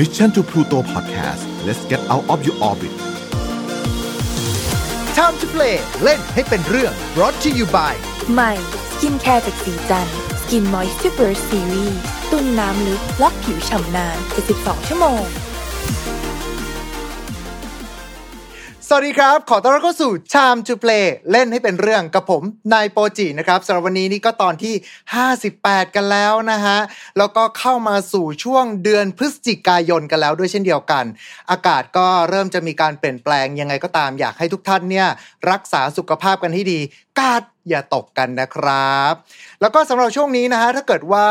[0.00, 2.92] Mission to Pluto Podcast let's get out of your orbit
[5.18, 7.94] Time to play เล่นให้เป็นเรื่อง brought to you by
[8.32, 8.52] ใหม่
[8.90, 10.08] skincare จากสีจัน
[10.40, 11.94] สกินมอยส์ r เ Burst Series
[12.30, 14.18] ตุนน้ำลึกล็อกผิวฉ่ำนาน
[14.52, 15.22] 72ชั่วโมง
[18.92, 20.92] สวัสดีครับ ขอต้อนรับเข้าสู่ Time to play
[21.30, 22.42] เล่นให้เป็นเรื่องกับผม
[22.72, 24.74] นายโปจินะครับสำหรับวันนี้นี่ก็ตอนที่
[25.34, 26.78] 58 กันแล้วนะฮะ
[27.18, 31.04] แล้วก็เข้ามาสู่ช่วงเดือนพฤศจิกายนกันแล้วด้วยเช่นเดียวกัน
[31.50, 35.08] อากาศก็เริ่มจะมีการเปลี่ยนแปลงยังไงก็ตามอยากให้ทุกท่านเนี่ย
[35.50, 36.80] รักษาสุขภาพกันให้ดี
[37.20, 39.12] กาด อย่าตกกันนะครับ
[39.60, 41.26] แล้วก็สำหรับช่วงนี้นะฮะถ้าเกิดว่า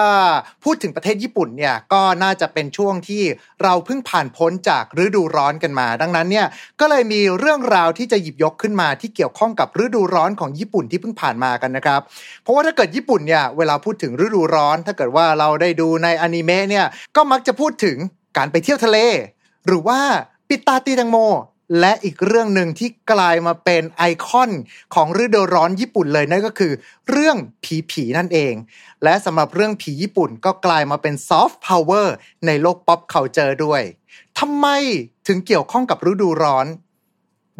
[0.63, 3.23] พูดถึงประเทศญี่ปุ่นเนี่ยก็น่าจะเป็นช่วงที่
[3.63, 6.47] เราเพิ่งผ่านพ้นจากฤดูร้อนกันมา ดังนั้นเนี่ย
[6.79, 12.01] ก็เลยมีเรื่องราวที่จะหยิบยกขึ้นมาที่เกี่ยวข้องกับฤดูร้อนของญี่ปุ่นที่เพิ่งผ่านมากันนะครับ
[12.43, 16.85] เพราะว่าถ้าเกิดญี่ปุ่นเนี่ยเวลาพูดถึงฤดูร้อน ถ้าเกิดว่าเราได้ดูในอนิเมะเนี่ย
[17.15, 17.97] ก็มักจะพูดถึง
[18.37, 18.97] การไปเที่ยวทะเล
[19.67, 19.99] หรือว่า
[20.49, 21.17] ปิดตาตีแตงโม
[21.79, 24.51] และอีกเรื่องหนึ่งที่กลายมาเป็นไอคอน
[24.93, 26.71] ของฤดูร้อนญี่ปุ่นเลยนั่นก็คือ
[27.09, 28.53] เรื่องผีผีนั่นเอง
[29.03, 33.81] และสำหรับเรื่องผีญี่ปุ่นก็กลายมาเป็นซอฟต์พาวเวอร์ในโลก pop culture ด้วย
[34.39, 34.67] ทำไม
[35.27, 36.67] ถึงเกี่ยวข้องกับฤดูร้อน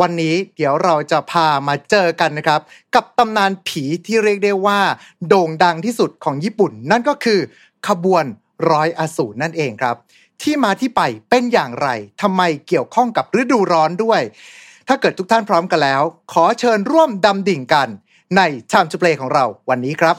[0.02, 2.62] วันนี้เดี๋ยวเราจะพามาเจอกันนะครับ
[2.96, 4.80] กับตำนานผีที่เรียกได้ว่า
[5.28, 7.40] โด่งดังที่สุดของญี่ปุ่น นั่นก็คือ
[7.88, 8.26] ขบวน
[8.72, 9.96] ร้อยอสูรนั่นเองครับ
[10.44, 11.88] ที่มาที่ไปเป็นอย่างไร
[12.22, 14.22] ทำไมเกี่ยวข้องกับฤดูร้อนด้วย
[14.88, 16.02] ถ้าเกิดทุกท่านพร้อมกันแล้ว
[16.34, 17.88] ขอเชิญร่วมดำดิ่งกัน
[18.38, 20.16] ใน Time to Play ของเราวันนี้ครับ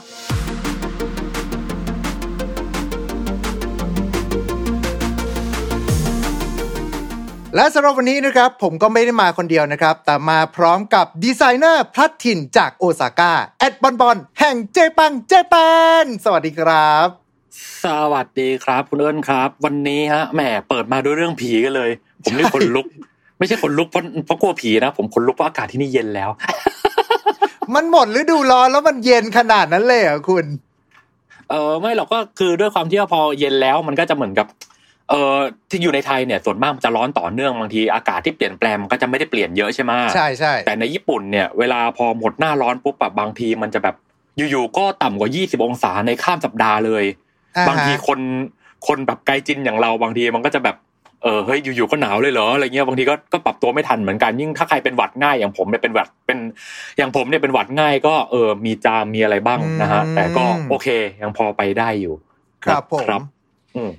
[7.55, 15.55] และสำหรับวันนี้นะครับผมก็ไม่ได้มาคนเดียวนะครับ แต่มาพร้อมกับดีไซเนอร์พลัดถิ่นจากโอซาก้าแอดบอนบอนแห่งเจปังเจแป
[16.03, 17.20] นสวัสดีครับ
[17.83, 21.89] สวัสดีครับ คุณเอิญครับ วันนี้ฮะแหมเปิดมาด้วยเรื่องผีกันเลย
[22.23, 22.87] ผมนี่คนลุก
[23.37, 26.29] ไม่ใช่คนลุกเพราะเพราะกลัวผีนะผมคนลุกเพราะอากาศที่นี่เย็นแล้ว
[27.75, 30.45] มันหมดฤดูร้อนแล้วมันเย็นขนาดนั้นเลยเหรอคุณ
[31.49, 34.47] เออไม่หรอกก็คือด้วยความที่ว่าพอเย็นแล้วมันก็จะเหมือนกับ
[35.09, 35.37] เออ
[35.69, 43.95] ที่อยู่ในไทยเนี่ยส่วนมากมันจะร้อนต่อเนื่องบางทีอากาศที่เปลี่ยนแปลงมันก็จะไม่ได้เปลี่ยนเยอะใช่ไหมใช่ใช่แต่ในญี่ปุ่นเนี่ยเวลาพอหมดหน้าร้อนปุ๊บแบบบางทีมันจะแบบ
[44.37, 47.29] อยู่ๆก็ต่ำกว่า 20 องศาในข้ามสัปดาห์เลยอ่ฮะ
[47.69, 48.19] บางทีคน
[48.87, 50.77] คนแบบไกลจินอย่างเราบางทีมันก็จะแบบ
[51.23, 56.39] เออเฮ้ยอยู่ๆก็หนาวเลยเหรออะไรเงี้ยบางทีก็ก็ปรับตัวไม่ทันเหมือนกันยิ่งถ้าใครเป็นหวัดง่ายอย่างผมเนี่ยเป็นหวัดเป็น
[56.97, 60.87] อย่างผมเนี่ยเป็นหวัดง่ายก็เออมีจามมีอะไรบ้างนะฮะแต่ก็โอเค
[61.21, 62.13] ยังพอไปได้อยู่
[62.63, 63.21] ครับผมครับ
[63.75, 63.91] อืม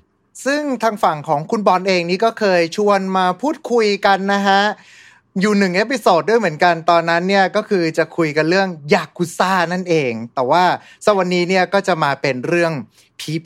[0.45, 4.61] ซึ่งทางฝั่งของคุณบอลเองนี่ก็เคยชวนมาพูดคุยกันนะฮะ
[5.41, 10.65] อยู่หนึ่ง episode ด้วยเหมือนกันตอนนั้นเนี่ยก็คือจะคุยกันเรื่องยากุซ่านั่นเอง แต่ว่า
[11.05, 12.73] วันนี้เนี่ยก็จะมาเป็นเรื่อง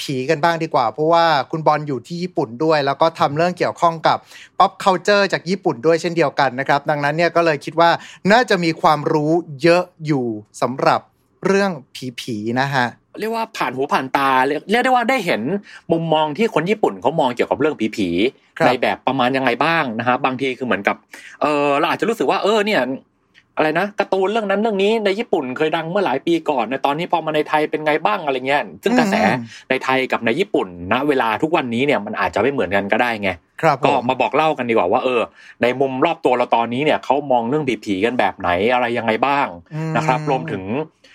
[0.01, 4.19] ผีๆกันบ้างดีกว่า เพราะว่าคุณบอลอยู่ที่ญี่ปุ่นด้วย แล้วก็ทำเรื่องเกี่ยวข้องกับ
[4.59, 7.91] pop culture จากญี่ปุ่นด้วยเช่นเดียวกันนะครับ ดังนั้นเนี่ยก็เลยคิดว่า
[8.33, 9.33] น่าจะมีความรู้
[9.63, 10.27] เยอะอยู่
[10.61, 11.01] สำหรับ
[11.47, 11.71] เรื่อง
[12.21, 12.87] ผีๆนะฮะ
[13.21, 15.43] เรียกว่าผ่านหูผ่านตาเรียกเรียกได้ว่าได้เห็น
[15.93, 18.09] มุมมองที่คนญี่ปุ่นเขามองเกี่ยวกับเรื่องผี
[18.59, 20.97] ครับๆในแบบประมาณยังไงบ้างนะฮะบางทีคือเหมือนกับ
[21.43, 22.83] เออเราอาจจะรู้สึกว่าเออเนี่ย
[23.59, 29.41] อะไรนะการ์ตูนเรื่องนั้นเรื่องนี้ในญี่ปุ่นเคยดังเมื่อหลายปีก่อนในตอนนี้พอมาในไทยเป็นไงบ้างอะไรเงี้ยซึ่งกระแสอืม
[29.71, 33.31] ในไทยกับในญี่ปุ่นณเวลาทุกวันนี้เนี่ยมันอาจจะไม่เหมือนกันก็ได้ไง
[33.63, 35.21] ครับผก็มมาบอกเล่ากันดีกว่าว่าเออ
[35.63, 41.06] ในมุมรอบตัวเราตอนนี้เนี่ยเขามองเรื่องผีๆกันแบบไหนอะไรยังไงบ้างอืมนะครับ รวมถึงเอ่อ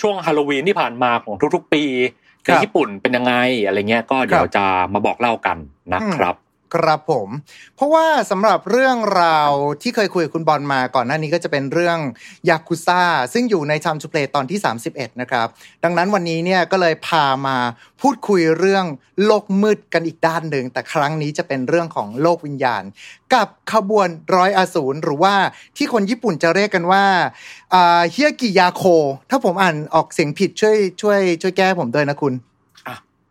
[0.00, 1.84] ช่วงฮาโลวีนที่ผ่านมาของทุกๆ ปี
[2.46, 3.34] ครัในบญี่ปุ่นเป็นยังไง
[3.64, 4.64] อะไรเงี้ยก็เดี๋ยวจะ
[4.94, 5.56] มาบอกเล่ากัน
[5.94, 6.34] นะครับ
[6.74, 7.28] ครับผม
[7.76, 9.50] เพราะว่าสำหรับเรื่องราว
[9.82, 11.98] ที่เคยคุยกับคุณบอลมาก่อนหน้านี้ก็จะเป็นเรื่อง
[12.48, 13.02] ยากุซ่า
[13.32, 15.46] ซึ่งอยู่ใน Time to Play ตอนที่ 31 นะครับ
[15.84, 17.56] ดังนั้นวันนี้เนี่ยก็เลยพามา
[18.00, 18.84] พูดคุยเรื่อง
[19.24, 22.82] โลกมืดกันอีกด้านหนึ่ง แต่ครั้งนี้จะเป็นเรื่องของโลกวิญญาณ
[23.34, 25.34] กับขบวนร้อยอสูรหรือว่า
[25.76, 27.04] ที่คนญี่ปุ่นจะเรียกกันว่า
[28.10, 28.82] เฮียกิยาโค
[29.30, 32.34] ถ้าผมอ่านออกเสียงผิดช่วยช่วยช่วยแก้ผมด้วยนะคุณ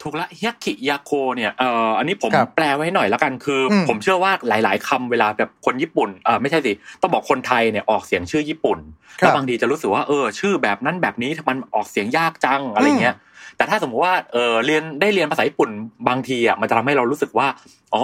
[0.01, 8.79] ถูกละเฮียกิยาโคเนี่ยเอ่ออันนี้ผมครับแปลไว้ให้หน่อยละกันคืออมผมเชื่อว่าหลาย ๆคำเวลาแบบคนญี่ปุ่นเออไม่ใช่สิต้องบอกคนไทยเนี่ยออกเสียงชื่อญี่ปุ่น
[9.19, 13.15] ครับแล้วบางทีจะรู้สึกว่าเออชื่อแบบนั้นแบบนี้มันออกเสียงยากจังอะไรเงี้ย
[13.57, 15.69] แต่ถ้าสมมติว่าเออเรียนได้เรียนภาษาญี่ปุ่น
[16.07, 17.47] บางทีอะมันจะทำให้เรารู้สึกว่า
[17.93, 18.03] อ๋อ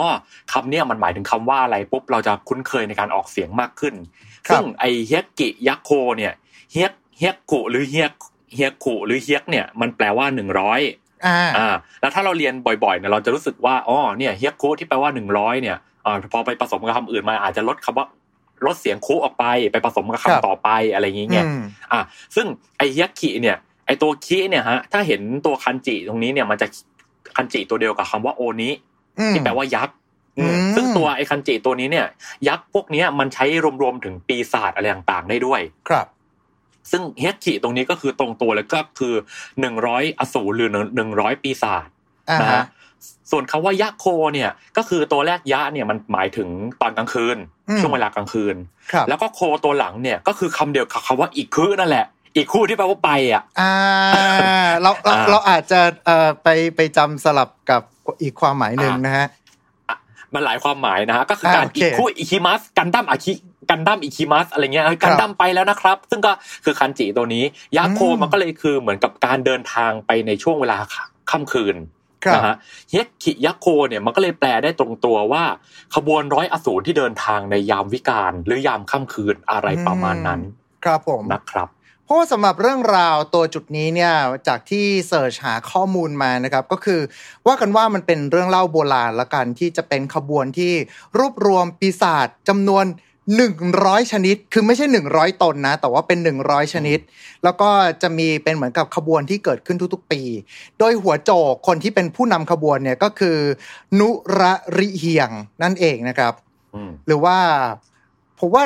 [0.54, 3.94] คำเนี้ยมันหมายถึงคำว่าอะไรปุ๊บเราจะคุ้นเคยในการออกเสียงมากขึ้น
[4.48, 6.34] ครับซึ่งไอเฮียกิยาโคเนี่ย
[6.72, 8.08] เฮียเฮียกุหรือเฮีย
[8.54, 10.82] เฮียกุหรือเฮียกเนี่ยมันแปลว่าหนึ่งร้อย
[11.26, 18.06] อ่าอ่าแล้วถ้าเราเรียนบ่อยๆเนี่ยเราจะรู้สึกว่าอ๋อเนี่ยเฮียคุที่แปลว่าหนึ่งร้อยเนี่ยอ่าพอไปผสมกับคำอื่นมาอาจจะลดคำว่า
[18.66, 21.62] ลดเสียงคุออกไปไปผสมกับครับคำต่อไปอะไรอย่างเงี้ยอืม
[21.92, 22.00] อ่า
[22.36, 22.46] ซึ่ง
[22.78, 26.68] ไอเฮียคิเนี่ยไอตัวคิเนี่ยฮะถ้าเห็นตัวคันจิตรงนี้เนี่ยมันจะ
[27.36, 28.70] คันจิตัวเดียวกับคำว่าโอนิ
[29.20, 29.96] อืมที่แปลว่ายักษ์
[30.38, 32.08] อืมอืมซึ่งตัวไอคันจิตัวนี้เนี่ย
[32.48, 33.46] ยักษ์พวกเนี้ยมันใช้
[33.82, 36.08] รวมๆถึงปีศาจอะไรต่างๆได้ด้วย ครับ
[36.92, 39.14] ซึ่งเฮดจิตรงนี้ก็คือตรงตัวเลยก็คือ
[39.60, 41.88] หนึ่งร้อยอสูรหรือหนึ่งร้อยปีศาจ
[42.30, 42.64] อ่านะฮะฮะ
[43.32, 46.50] ส่วนคาว่ายะโคเนี่ยก็คือตัวแรกยะเนี่ยมันหมายถึง
[46.82, 47.38] ตอนกลางคืน
[47.70, 48.56] อืมช่วงเวลากลางคืน
[48.92, 52.06] ครับแล้วก็โคตัวหลังเนี่ยก็คือคำเดียวกับคำว่าอีกคือนั่นแหละ
[52.36, 53.74] อีกคู่ที่แปลว่าไปอะอ่า
[54.82, 57.82] เราเราอ่าเราอาจจะเอ่อไปไปจำสลับกับ
[58.22, 59.28] อีกความหมายหนึ่งนะฮะ
[60.34, 63.34] มันหลายความหมายนะฮะก็คือการอ่าโอเคอีกคู่อิคิมัสกันดั้มอาคิ
[63.70, 66.32] กันดั้มอิคิมัสอะไรเงี้ยเฮ้ยกันดั้มไปแล้วนะครับ ซึ่งก็
[66.64, 67.44] คือคันจิตัวนี้
[67.78, 70.78] ยะโคอืมมันก็เลยคือเหมือนกับการเดินทางไปในช่วงเวลา
[71.32, 71.78] ค่ำคืน
[72.26, 72.56] ครับนะฮะ
[72.92, 75.44] เฮดคิยะโคเนี่ยมันก็เลยแปลได้ตรงตัวว่า
[75.96, 80.42] ขบวนร้อยอสูรที่เดินทางในยามวิกาลหรือยามค่ำคืนอะไรประมาณนั้น
[80.84, 81.70] ครับผมนะครับ
[82.06, 84.14] เพราะว่าสำหรับเรื่องราวตัวจุดนี้เนี่ย
[84.48, 87.02] จากที่เสิร์ชหาข้อมูลมานะครับ ก็คือ
[87.48, 90.74] ว่ากันว่ามันเป็นเรื่องเล่าโบราณละกันที่จะเป็นขบวนที่
[91.18, 92.86] รวบรวมปีศาจจำนวน
[93.36, 97.00] 100ชนิด คือไม่ใช่100ตนนะ แต่ว่าเป็น100ชนิด
[97.44, 97.70] แล้วก็
[98.02, 100.22] จะมีเป็นเหมือนกับขบวนที่เกิดขึ้นทุกๆ ปี
[100.80, 103.38] โดยหัวโจกคนที่เป็นผู้นำขบวนเนี่ยก็คือ
[104.00, 104.10] นุ
[104.40, 105.30] ระริเฮียง
[105.64, 106.34] นั่นเองนะครับ
[106.76, 107.38] อืมหรือว่า
[108.40, 108.64] ผมว่า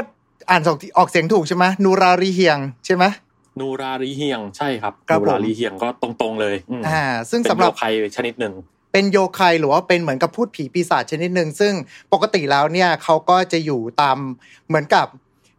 [0.49, 3.05] อ่านออกออกเสียงถูกใช่ไหมนูราริเฮียงใช่ไหม
[3.59, 8.53] นูรารีเฮียงใช่ครับครับนูผมรารีเฮียงก็ตรงๆเลยอืมอ่าซึ่งเป็นสำหรับโยคยชนิดหนึ่ง
[8.91, 11.73] เป็นโยคายหรือว่าเป็นเหมือนกับพูดผีปีศาจชนิดหนึ่งซึ่ง
[12.13, 14.17] ปกติแล้วเนี่ยเขาก็จะอยู่ตาม
[14.67, 15.07] เหมือนกับ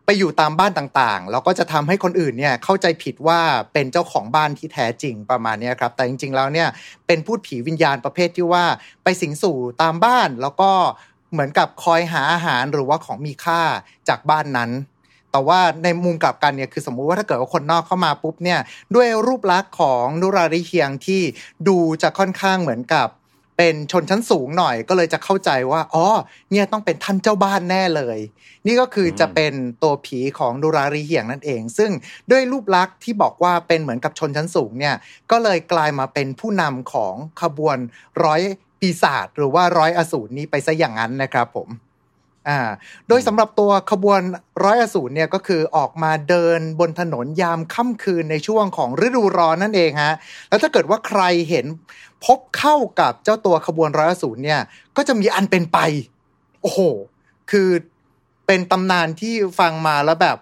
[0.07, 3.41] ไปอยู่ตามบ้านต่างๆ แล้วก็จะทำให้คนอื่นเนี่ยเข้าใจผิดว่า
[3.73, 6.69] เป็นเจ้าของบ้านที่แท้จริงประมาณนี้ครับ แต่จริงๆแล้วเนี่ย
[7.07, 8.65] เป็นพูดผีวิญญาณประเภทที่ว่า
[9.05, 10.71] ไปสิงสู่ตามบ้านแล้วก็
[11.33, 13.61] เหมือนกับคอยหาอาหารหรือว่าของมีค่า
[14.09, 14.71] จากบ้านนั้น
[15.33, 18.61] แต่ว่าในมุมกลับกันเนี่ยคือสมมุติว่าถ้าเกิดว่าคนนอกเข้ามาปุ๊บเนี่ย
[18.95, 21.23] ด้วยรูปลักษณ์ของนุราริเฮียงที่
[21.69, 23.09] ดูจะค่อนข้างเหมือนกับ
[23.57, 26.07] เป็นชนชั้นสูงหน่อยก็เลยจะเข้าใจว่าอ๋อ
[26.51, 28.19] เนี่ยต้องเป็นท่านเจ้าบ้านแน่เลย
[28.67, 29.53] นี่ก็คืออมจะเป็น
[29.83, 31.91] ตัวผีของนุราริเฮียงนั่นเอง ซึ่ง
[32.31, 34.95] ด้วยรูปลักษณ์ที่บอกว่าเป็นเหมือนกับชนชั้นสูงเนี่ย
[35.31, 37.79] ก็เลยกลายมาเป็นผู้นำของขบวน
[38.25, 38.43] ร้อย
[38.81, 41.69] ปีศาจหรือว่าร้อยอสูรนี้ไปซะอย่างนั้นนะครับผม
[42.49, 42.61] อ่า
[43.09, 44.21] โดยสำหรับตัวขบวน
[44.65, 50.15] ร้อยอสูรเนี่ยก็คือออกมาเดินบนถนนยามค่ำคืนในช่วงของฤดูร้อนนั่นเองฮะ
[50.49, 51.67] แล้วถ้าเกิดว่าใครเห็น
[52.25, 54.61] พบเข้ากับเจ้าตัวขบวนร้อยอสูรเนี่ย
[54.97, 55.79] ก็จะมีอันเป็นไป
[56.61, 56.81] โอ้โห
[57.51, 57.69] คือ
[58.47, 60.37] เป็นตำนานที่ฟังมาแล้วแบบ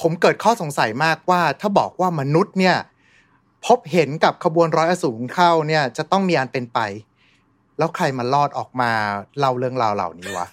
[0.00, 2.76] ผมเกิดข้อสงสัยมากว่า ถ้าบอกว่ามนุษย์เนี่ย
[3.66, 6.78] พบเห็นกับขบวนร้อยอสูรเข้าเนี่ย จะต้องมีอันเป็นไป
[7.78, 8.90] แล้วใครมาลอดออกมา
[9.38, 10.46] เล่าเรื่องราวเหล่านี้วะ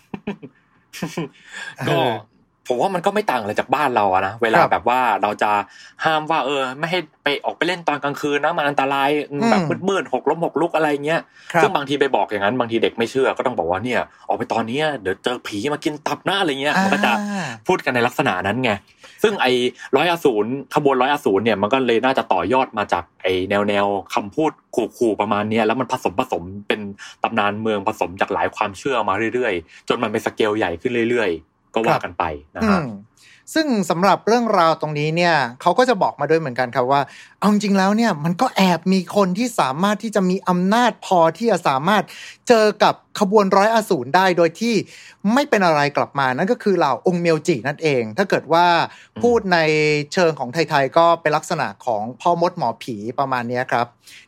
[1.88, 2.31] ก็เออ
[2.71, 5.51] ผมว่ามันก็ไม่ต่างอะไรจากบ้านเราอะนะเวลาครับแบบว่าเราจะ
[6.06, 11.21] ห้ามว่า เออ ไม่ให้ไปออกไปเล่นตอนกลางคืนนะมันอันตรายอืมแบบมืดๆหกล้มหกลุกอะไรเงี้ย
[11.53, 18.71] ครับซึ่งบางทีไปบอกอย่างนั้นบางทีเด็กไม่เชื่อก็ต้องบอกว่าเนี่ย ออกไปตอนเนี้ยเดี๋ยวเจอผีมากินตับหน้าอะไรเงี้ยมันก็จะอ่าพูดกันในลักษณะนั้นไง
[19.23, 19.51] ซึ่งไอ้
[19.95, 20.45] ร้อยอสูร
[20.75, 26.81] ขบวนร้อยอสูรเนี่ยมันก็เลยน่าจะต่อยอดมาจากไอ้แนวแนวคำพูดขู่ๆประมาณเนี้ยแล้วมันผสมผสมเป็น
[27.23, 32.23] ตำนานเมืองผสมจากหลายความเชื่อมาเรื่อยๆ จนมันเป็นสเกลใหญ่ขึ้นเรื่อยๆ ก็ว่ากันไป
[32.56, 32.88] นะอืฮะม
[33.53, 37.01] ซึ่งสำหรับเรื่องราวตรงนี้เนี่ยเขาก็จะบอกมาด้วยเหมือนกันครับว่า
[37.39, 42.03] เอาจริงๆแล้วเนี่ยมันก็แอบมีคนที่สามารถที่จะมีอำนาจพอที่จะสามารถ
[42.47, 44.75] เจอกับขบวนร้อยอสูรได้โดยที่
[45.33, 48.66] ไม่เป็นอะไรกลับมานั่นก็คือเหล่าองค์เมียวจินั่นเอง ถ้าเกิดว่า
[49.21, 49.57] พูดใน
[50.14, 53.88] เชิงของไทยๆก็เป็นลักษณะของพ่อมดหมอผีประมาณเนี้ยครับ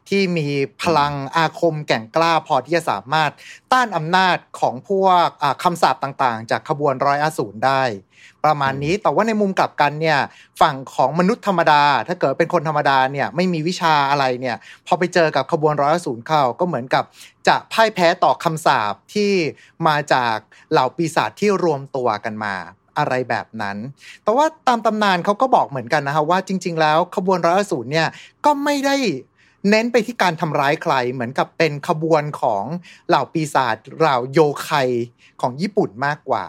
[0.09, 0.47] ที่มี
[0.81, 3.31] พลังอาคมแก่งกล้าพอที่จะสามารถ
[3.71, 7.83] ต้านอำนาจของพวกอ่าคำสาปต่างๆ จากขบวนร้อยอสูรได้
[8.47, 10.19] ประมาณนี้แต่ว่าในมุมกลับกันเนี่ย
[10.61, 14.57] ฝั่งของมนุษย์ธรรมดา ถ้าเกิดเป็นคนธรรมดาเนี่ยไม่มีวิชาอะไรเนี่ย
[14.87, 17.03] พอไปเจอกับขบวนร้อยอสูรเข้าก็เหมือนกับ
[17.47, 19.31] จะพ่ายแพ้ต่อคำสาปที่
[19.87, 20.35] มาจาก
[20.71, 22.55] เหล่าปีศาจที่รวมตัวกันมา
[22.97, 23.77] อะไรแบบนั้น
[24.23, 28.07] แต่ว่าตามตำนานเขาก็บอกเหมือนกันนะคะว่าจริง ๆ แล้วขบวนร้อยอสูรเนี่ย
[28.45, 28.95] ก็ไม่ได้
[29.69, 32.63] เน้นไปที่การทำร้ายใครเหมือนกับเป็นขบวนของ
[33.07, 34.69] เหล่าปีศาจเหล่าโยไค
[35.41, 36.43] ของญี่ปุ่นมากกว่า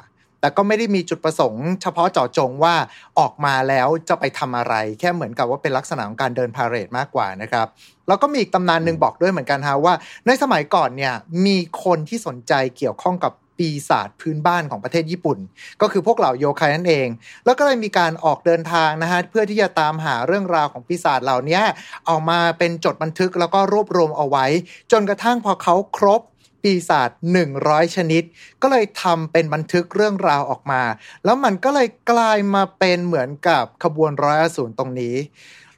[0.45, 2.75] แต่ก็ไม่ได้มีจุดประสงค์เฉพาะเจาะจงว่า
[3.19, 7.67] ออกมาแล้วจะไปทำอะไร แค่เหมือนกับว่าเป็นลักษณะของการเดินพาเหรดมากกว่านะครับ
[8.09, 9.95] แล้วก็มีอีกตำนานหนึ่งบอกด้วยเหมือนกันฮะว่า
[10.27, 11.15] ในสมัยก่อนเนี่ย
[11.47, 15.39] มีคนที่สนใจเกี่ยวข้องกับปีศาจพื้นบ้านของประเทศญี่ปุ่น
[15.81, 17.09] ก็คือพวกเหล่าโยคายนั่นเอง
[17.45, 21.61] แล้วก็เลยมีการออกเดินทางนะฮะเพื่อที่จะตามหาเรื่องราวของปีศาจเหล่านี้
[22.09, 24.47] ออกมาเป็นจดบันทึกแล้วก็รวบรวมเอาไว้
[24.93, 26.21] จนกระทั่งพอเขาครบ
[26.65, 27.11] ปีศาจ
[27.53, 28.23] 100 ชนิด
[28.63, 30.83] ก็เลยทำเป็นบันทึกเรื่องราวออกมา
[31.25, 35.15] แล้วมันก็เลยกลายมาเป็นเหมือนกับขบวนร้อยอสูรตรงนี้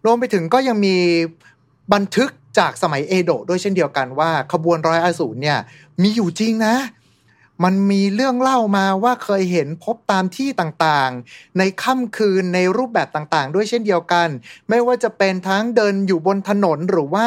[0.04, 0.96] รวมไปถึงก็ยังมี
[1.94, 5.58] บันทึกจากสมัยเอโดะด้วยเช่นเดียวกันว่า ขบวนร้อยอสูรเนี่ย
[6.02, 6.74] มีอยู่จริงนะ
[7.64, 14.28] มันมีเรื่องเล่ามาว่าเคยเห็นพบตามที่ต่างๆ ในค่ำคืนในรูปแบบต่างๆ ด้วยเช่นเดียวกัน
[14.68, 17.26] ไม่ว่าจะเป็นทั้งเดินอยู่บนถนนหรือว่า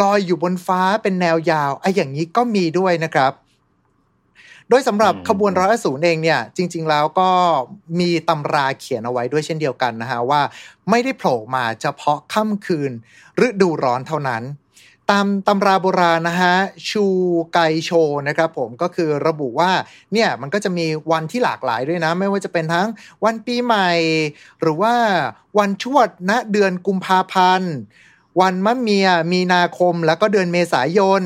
[0.00, 3.32] ลอยอยู่บนฟ้าเป็นแนวยาวไอ้อย่างนี้ก็มีด้วยนะครับ
[4.70, 7.30] โดยสำหรับอืมขบวนร้อยอสูรเองเนี่ย จริง ๆ แล้วก็
[8.00, 10.40] มีตำราเขียนเอาไว้ด้วยเช่นเดียวกันนะฮะว่า
[10.90, 12.92] ไม่ได้โผล่มาเฉพาะค่ำคืน
[13.46, 14.42] ฤดูร้อนเท่านั้น
[15.10, 16.54] ตามตำราโบราณนะฮะ
[16.90, 17.04] ชู
[17.52, 17.90] ไกโช
[18.28, 19.72] นะครับผมก็คือระบุว่า
[20.12, 22.88] เนี่ยมันก็จะมีวันที่หลากหลายด้วยนะ ไม่ว่าจะเป็นทั้ง
[23.24, 23.90] วันปีใหม่
[24.60, 24.94] หรือว่า
[25.58, 27.72] วันชวดณเดือนกุมภาพันธ์
[28.40, 31.22] วันมะเมียมีนาคมแล้วก็เดือนเมษายน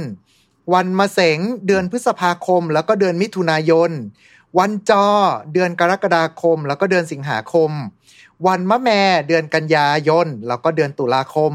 [0.74, 3.90] วันมะเสงเดือนพฤษภาคม แล้วก็เดือนมิถุนายน
[4.58, 5.06] วันจอ
[5.52, 7.70] เดือนกรกฎาคม แล้วก็เดือนสิงหาคม
[8.46, 11.52] วันมะแม่เดือนกันยายนแล้วก็เดือนตุลาคม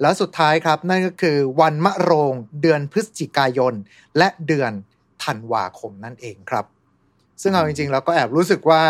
[0.00, 3.74] แล้วสุดท้ายครับนั่นก็คือวันมะโรง เดือนพฤศจิกายน
[4.18, 4.72] และเดือน
[5.24, 6.64] ธันวาคมนั่นเองครับ
[7.42, 8.82] ซึ่งเอาจริงๆเราก็แอบรู้สึกว่า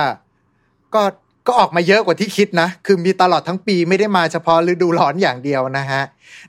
[0.95, 1.03] ก็
[1.47, 6.03] ก็ออกมาเยอะกว่าที่คิดนะ คือมีตลอดทั้งปีไม่ได้มาเฉพาะฤดูร้อนอย่างเดียวนะฮะ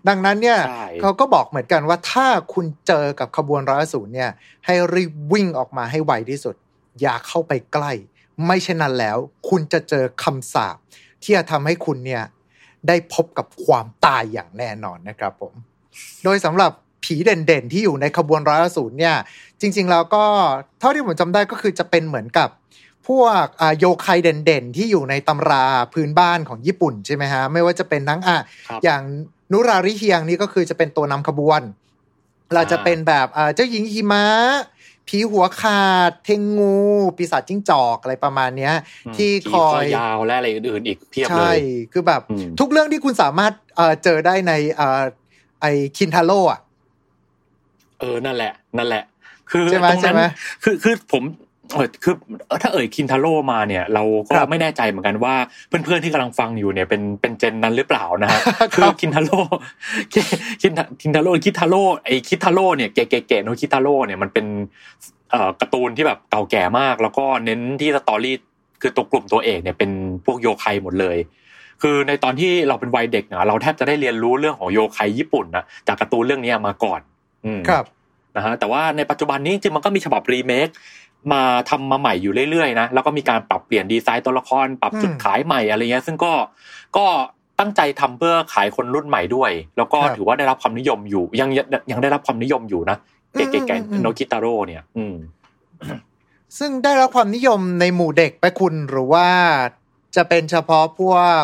[0.08, 4.30] ดังนั้นเนี่ยใช่เขาก็บอกเหมือนกันว่าถ้าคุณเจอกับขบวนร้อยอสูรเนี่ย
[4.66, 6.56] ให้รีบวิ่งออกมาให้ไวที่สุด
[7.02, 7.92] อย่าเข้าไปใกล้
[8.46, 9.18] ไม่เช่นนั้นแล้ว
[9.50, 10.78] คุณจะเจอคำสาป
[11.24, 12.24] ที่จะทำให้คุณเนี่ย
[12.88, 15.54] ได้พบกับความตายอย่างแน่นอนนะครับผม
[16.24, 16.72] โดยสำหรับ
[17.04, 19.16] ผีเด่นๆ ที่อยู่ในขบวนร้อยอสูรเนี่ย
[19.62, 20.24] จริง ๆ แล้วก็
[20.80, 22.50] เท่าที่ผมจำได้ก็คือจะเป็นเหมือนกับ
[23.08, 29.02] พวกอ่าโยไคเด่นๆ ที่อยู่ในตำราพื้นบ้านของญี่ปุ่นใช่ไหมฮะ ไม่ว่าจะเป็นทั้งอะครับอย่าง
[29.52, 31.62] นุราริเฮียงนี่ก็คือจะเป็นตัวนำขบวน
[32.54, 34.26] เราจะเป็นแบบอ่าเจ้าหญิงหิมะ
[35.10, 36.78] ผีหัวขาด เทงงู
[37.18, 38.74] ปีศาจจิ้งจอกอะไรประมาณเนี้ย
[39.06, 41.58] มที่ผีคอยยาวและอะไรอื่นๆอีกเพียบเลใช่ย
[41.94, 45.04] คือแบบอืมทุกเรื่องที่คุณสามารถเอ่อเจอได้ในเอ่อ
[45.62, 45.66] ไอ
[45.98, 46.60] คินทาโร่อะ
[48.00, 49.04] เออนั่นแหละ นั่นแหละ
[49.52, 50.22] คือใช่ไหมตรงใช่นั้นไหม
[50.64, 51.49] คือคือผมเออ
[52.04, 52.16] คือ
[52.62, 55.36] ถ้าเอ่ยคินทาโร่มาเนี่ย เราก็ครับไม่แน่ใจเหมือนกันว่า
[55.68, 59.40] เพื่อนๆที่กำลังฟังอยู่เนี่ยเป็นเป็น gen นั้นหรือเปล่านะฮะครับคือคินทาโร่
[60.14, 60.26] คิน
[61.02, 63.00] คินทาโร่คิทาโร่ไอคิทาโร่เนี่ยเก
[63.36, 64.46] เกเกโนคิทาโร่เนี่ยมันเป็น
[65.32, 68.36] เอ่อการ์ตูนที่แบบเก่าแก่มาก แล้วก็เน้นที่ story
[68.82, 69.92] คือตัวกลุ่มตัวเอกเนี่ยเป็น
[70.26, 71.18] พวกโยไคหมดเลย
[71.82, 77.02] คือในตอนที่เราเป็นวัยเด็กนะเราแทบจะได้เรียนรู้เรื่องของโยไคญี่ปุ่นนะจากการ์ตูนเรื่องนี้มาก่อน
[77.46, 77.86] อืมครับ
[78.36, 80.68] นะฮะแต่ว่าในปัจจุบันนี้จริงๆมันก็มีฉบับรีเมค
[81.34, 86.34] มาทำมาใหม่อยู่เรื่อยๆนะแล้วก็มีการปรับเปลี่ยนดีไซน์ตัวละคร ปรับจุดอืมขายใหม่อะไรเงี้ยซึ่งก็
[86.98, 87.06] ก็
[87.60, 92.98] ตั้งใจทำเพื่อขายคนรุ่นใหม่ด้วย แล้วก็ครับถือว่าได้รับความนิยมอยู่ ยังยังยังได้รับความนิยมอยู่นะ
[93.34, 95.16] เก๋อืมอืมอืมๆๆโนกิตาโร่เนี่ย อืม
[96.58, 99.28] ซึ่งได้รับความนิยมในหมู่เด็กไปคุณหรือว่า
[100.16, 101.44] จะเป็นเฉพาะพวก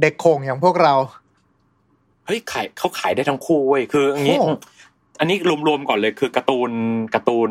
[0.00, 0.94] เด็กโขงอย่างพวกเรา
[2.26, 4.48] เฮ้ยขายเขาขายได้ทั้งคู่เว้ยคืออย่างนี้โอ้
[5.18, 5.36] อันนี้
[5.68, 6.70] รวมๆก่อนเลยคือการ์ตูน
[7.14, 7.50] การ์ตูน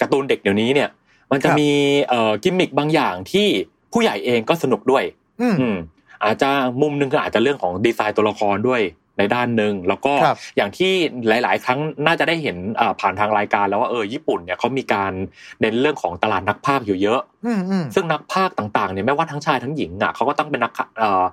[0.00, 0.88] การ์ตูนเด็กเดี๋ยวนี้เนี่ย
[1.30, 1.70] มันจะครับมี
[2.08, 3.46] เอ่อกิมมิคบางอย่างที่
[3.92, 5.04] ผู้ใหญ่เองก็สนุกด้วย
[5.40, 5.76] อืมอืม
[6.24, 6.50] อาจจะ
[6.82, 8.82] มุมหนึ่งคืออาจจะเรื่องของดีไซน์ตัวละครด้วย
[9.18, 10.92] ในด้านหนึ่งแล้วก็ครับอย่างที่
[11.28, 15.12] หลาย ๆ ครั้งน่าจะได้เห็นอ่าผ่านทางรายการแล้วว่าเออญี่ปุ่นเนี่ยเขามีการ
[15.60, 21.24] เน้นเรื่องของตลาดนักพากย์อยู่เยอะอืมอืมซึ่งนักพากย์ต่าง ๆ เนี่ยไม่ว่าทั้งชายทั้งหญิงอะเขาก็ต้องเป็นนักเอ่อ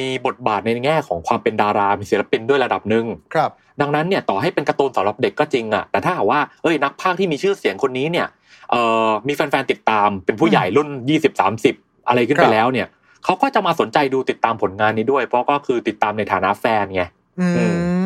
[0.00, 3.50] มีบทบาทในแง่ของความเป็นดารา มีศิลปินด้วยระดับหนึ่งครับ
[3.80, 8.26] ดังนั้นเนี่ยต่อให้เป็นการ์ตูนสำหรับเด็กก็จริงอะแต่ถ้าหากว่าเอ้ยนักพากย์ที่มีชื่อเสียงคนนี้เนี่ย
[8.70, 11.74] เอ่อมีแฟนๆติดตามเป็นผู้ใหญ่รุ่นยี่สิบสามสิบ
[12.08, 12.88] อะไรขึ้นคไปรับแล้วเนี่ย
[13.24, 17.02] เขาก็จะมาสนใจดูติดตามผลงานนี้ด้วย เพราะก็คือติดตามในฐานะแฟนไง
[17.40, 17.64] อือื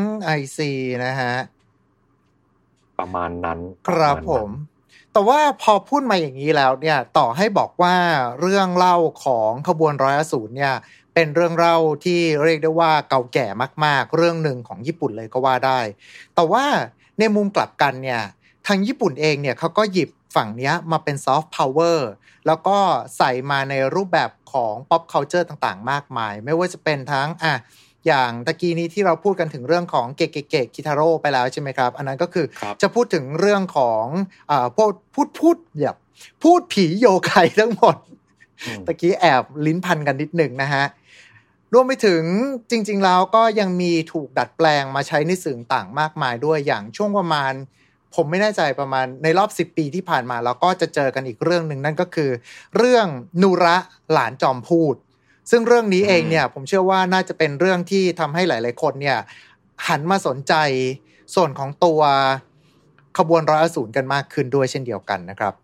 [0.09, 0.71] ม I see
[1.05, 1.35] นะฮะ
[2.99, 4.51] ประมาณนั้นครับประมาณนั้นผม
[5.13, 7.95] แต่ว่าพอพูดมาอย่างนี้แล้วเนี่ย ต่อให้บอกว่า
[8.41, 10.75] เรื่องเล่าของขบวนร้อยอสูรเนี่ย
[11.15, 13.47] เป็นเรื่องเล่าที่เรียกได้ว่าเก่าแก่
[13.85, 15.81] มาก ๆ เรื่องหนึ่งของญี่ปุ่นเลยก็ว่าได้
[16.35, 16.65] แต่ว่า
[17.19, 18.23] ในมุมกลับกันเนี่ย
[18.67, 22.11] ทางญี่ปุ่นเองเนี่ยเขาก็หยิบฝั่งเนี้ยมาเป็นซอฟต์พาวเวอร์
[22.47, 22.79] แล้วก็
[23.17, 27.55] ใส่มาในรูปแบบของ pop culture ต่างๆ มากมาย ไม่ว่าจะเป็นทั้งอะ
[28.07, 34.05] อย่างตะกี้นี้ที่เราพูดกันถึงเรื่องของเกเกเกคิทาโร่ไปแล้วใช่ไหมครับ อันนั้นก็คือครับจะพูดถึงเรื่องของ
[34.51, 35.97] อ่าพวกพูดพูดแบบ
[36.43, 37.97] พูดผีโยไคทั้งหมด
[38.67, 40.85] อืมตะกี้แอบลิ้นพันกันนิดหนึ่งนะฮะ
[41.75, 42.23] รวมไปถึง
[42.71, 47.53] จริง ๆ แล้วก็ยังมีถูกดัดแปลงมาใช้ในสื่อต่างมากมายด้วยอย่างช่วงประมาณ
[48.15, 52.31] ผมไม่แน่ใจประมาณในรอบ 10 ปีที่ผ่านมาเราก็จะเจอกันอีกเรื่องหนึ่งนั่นก็คือ
[52.77, 53.07] เรื่อง
[53.43, 53.77] นูระ
[54.13, 54.95] หลานจอมพูด
[55.51, 59.19] ซึ่งเรื่องนี้เองเนี่ยผมเชื่อว่าน่าจะเป็นเรื่องที่ทำให้หลาย ๆ คนเนี่ย
[59.89, 60.55] หันมาสนใจ
[61.35, 62.01] ส่วนของตัว
[63.19, 65.55] ขบวนร้อยอสูรกันมากขึ้นด้วยเช่นเดียวกันนะครับ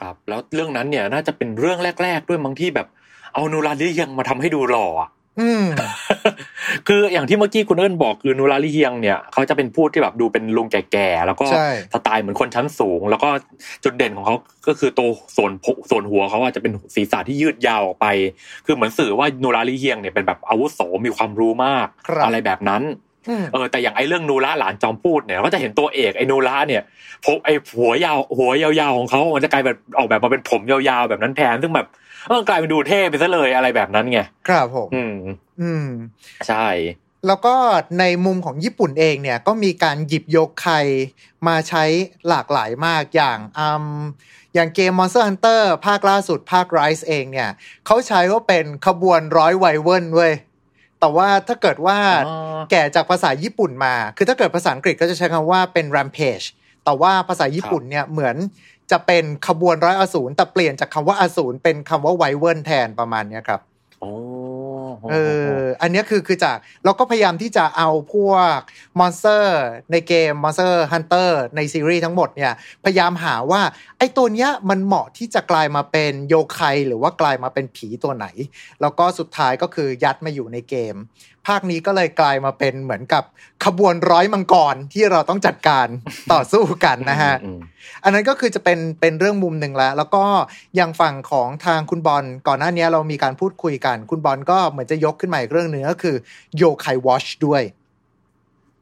[0.00, 2.88] ครับ แล้วเรื่องนั้นเนี่ยน่าจะเป็นเรื่องแรก ๆ ด้วยบางที่แบบ
[3.34, 5.10] เอานูราลิยังมาทำให้ดูหล่ออะ
[5.40, 5.64] อืม
[6.88, 13.28] คืออย่างที่เมื่อกี้คุณเอิญบอกคือนูราลิเฮียงเนี่ยเขาจะเป็นพูดที่แบบดูเป็นลุงแก่ๆแล้วก็ใช่สไตล์เหมือนคนชั้นสูง แล้วก็
[13.84, 14.36] จุดเด่นของเขา
[14.66, 18.06] ก็คือตัวส่วนพุส่วนหัวเขาอาจจะเป็นศีรษะที่ยืดยาวออกไป
[18.66, 22.82] คือเหมือนสื่อว่านูราลิเฮียงเนี่ยเป็นแบบอาวุโสมีความรู้มากครับอะไรแบบนั้น
[23.28, 26.82] อืมเออแต่อย่างไอ้เรื่องนูระหลานจอมพูดเนี่ยเราก็จะเห็นตัวเอกไอ้นูระเนี่ย
[27.24, 31.88] ผมไอ้หัวยาวหัวยาวๆของเขามันจะกลายแบบออกแบบมาเป็นผมยาวๆแบบนั้นแทนซึ่งแบบ
[32.28, 35.14] เออกลายเป็นดูเท่ไปซะเลยอะไรแบบนั้นไงครับผมอืม
[35.60, 35.86] อืม
[36.48, 36.68] ใช่
[37.26, 37.54] แล้วก็
[38.00, 40.74] ในมุมของญี่ปุ่นเองเนี่ย ก็มีการหยิบยกโยไค
[41.48, 41.84] มาใช้
[42.28, 43.86] หลากหลายมากอย่างอืม
[44.54, 47.50] อย่างเกม Monster Hunter ภาคล่าสุดภาค Rise เองเนี่ย
[47.86, 50.32] เขาใช้ว่าเป็นขบวนร้อย wyvern เว้ย
[51.00, 56.46] แต่ว่าถ้าเกิดว่าอ๋อแกะจากภาษาญี่ปุ่นมา คือถ้าเกิดภาษาอังกฤษก็จะใช้คำว่าเป็น rampage
[56.84, 58.36] แต่ว่าภาษาญี่ปุ่นเนี่ยเหมือน
[58.90, 63.62] จะเป็นขบวนร้อยอสูรแต่เปลี่ยนจากคำว่าอสูรเป็นคำว่า wyvern แทนประมาณเนี้ยครับ
[64.00, 64.12] โอ้
[65.10, 65.14] เอ
[65.58, 68.58] ออันเนี้ยคือคือจากเราก็พยายามที่จะเอาพวก
[68.98, 69.62] มอนสเตอร์
[69.92, 72.52] ในเกม Monster Hunter ในซีรีส์ทั้งหมดเนี่ย
[72.84, 73.62] พยายามหาว่า
[73.98, 78.26] ไอ้ตัวเนี้ยมันเหมาะที่จะกลายมาเป็นโยไคหรือว่ากลายมาเป็นผีตัวไหน
[78.80, 80.94] แล้วก็สุดท้ายก็คือยัดมาอยู่ในเกม
[81.48, 83.24] ภาคนี้ก็เลยกลายมาเป็นเหมือนกับ
[83.64, 85.86] ขบวนร้อยมังกรที่เราต้องจัดการ
[86.32, 87.58] ต่อสู้กันนะฮะอืม
[88.04, 90.24] อันนั้นก็คือจะเป็นเป็นเรื่องมุมหนึ่งแล้ว แล้วก็
[90.76, 96.16] อย่างฝั่งของทางคุณบอลก่อนหน้านี้เรามีการพูดคุยกัน คุณบอลก็เหมือนจะยกขึ้นมาอีกเรื่องหนึ่งก็คือ
[96.56, 97.62] โยไควอชด้วย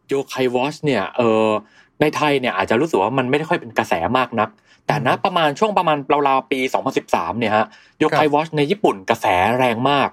[0.08, 1.48] โยไควอชเนี่ยเออ
[2.00, 4.48] ในไทยเนี่ยอาจจะรู้สึกว่ามันไม่ได้ค่อยเป็นกระแสมากนัก
[4.86, 6.60] แต่นะประมาณช่วงประมาณราวๆปี
[7.00, 7.66] 2013 เนี่ยฮะ
[7.98, 9.26] โยไควอชในญี่ปุ่นกระแส
[9.58, 10.08] แรงมาก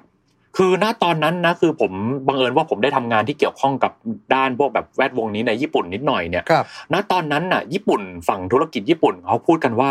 [0.58, 1.92] คือณตอนนั้นนะคือผม
[2.28, 3.92] บังเอิญว่าผมได้ทำงานที่เกี่ยวข้องกับ
[4.34, 9.90] ด้านพวกแบบแวดวงนี้ในญี่ปุ่นนิดหน่อยเนี่ยครับณตอนนั้นน่ะ ญี่ปุ่นฝั่งธุรกิจญี่ปุ่นเขาพูดกันว่า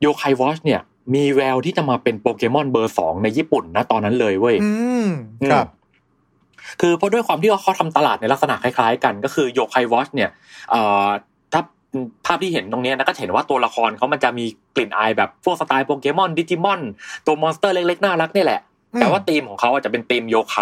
[0.00, 0.80] Yo-kai Watch เนี่ย
[1.14, 4.70] มีแววที่จะมาเป็นโปเกมอนเบอร์สองในญี่ปุ่นณตอนนั้นเลยเว้ยอื
[5.06, 5.08] ม
[5.50, 5.66] ครับ
[6.80, 10.30] คือเพราะด้วยความที่ว่าเขาทำตลาดในลักษณะคล้ายๆ กัน ก็คือ Yo-kai Watch เนี่ย
[10.70, 11.08] เอ่อ
[11.52, 11.62] ถ้า
[12.26, 14.44] ภาพที่เห็นตรงเนี้ยนะก็จะเห็นว่าตัวละครเขามันจะมี
[14.74, 16.80] กลิ่นอายแบบพวกสไตล์โปเกมอนดิจิมอน
[17.26, 20.58] ตัว monster เล็กๆน่ารักนี่แหละอืม แต่ว่าธีมของเขาอาจจะเป็นธีมโยไค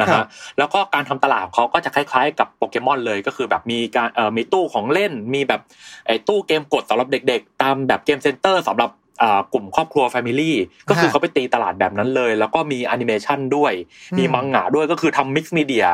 [0.00, 0.26] นะครัฮะบ
[0.58, 5.60] แล้วก็การทำตลาดของเขาก็จะคล้ายๆ กับโปเกมอนเลยก็คือแบบมีการเอ่อมีตู้ของเล่นมีแบบ
[6.06, 8.90] ไอ้ตู้เกมกดสำหรับเด็ก ๆ ตามแบบ game center สำหรับ
[9.22, 10.56] อ่ากลุ่มครอบครัว family
[10.88, 13.72] ก็คือฮะเขาไปตีตลาดแบบนั้นเลย แล้วก็มีแอนิเมชันด้วย
[14.12, 15.86] อืมมีมังงะด้วยก็คือทำ mix media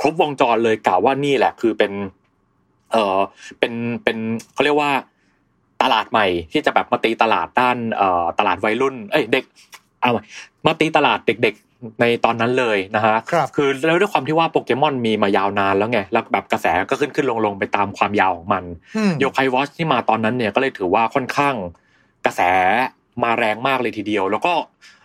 [0.00, 1.92] ครบวงจรเลยกล่าวว่านี่แหละคือเป็น
[2.92, 3.18] เออ
[3.58, 3.72] เป็น
[4.04, 4.18] เป็น
[4.54, 4.90] เขาเรียกว่า
[5.82, 9.44] ตลาดใหม่ที่จะแบบมาตีตลาดด้านเอ่อตลาดวัยรุ่น เอ้ยเด็ก
[10.04, 10.22] เอาใหม่
[10.66, 18.64] มาตีตลาดเด็กๆในตอนนั้นเลยนะฮะครับคือแล้วด้วยความที่ว่าโปเกมอนมีมายาวนานแล้วไงแล้วแบบกระแสก็ขึ้นขึ้นลงลงไปตามความยาวของมัน
[18.96, 21.54] อืมโยไควอชที่มาตอนนั้นเนี่ยก็เลยถือว่าค่อนข้าง
[22.26, 22.40] กระแส
[23.22, 24.54] มาแรงมากเลยทีเดียว แล้วก็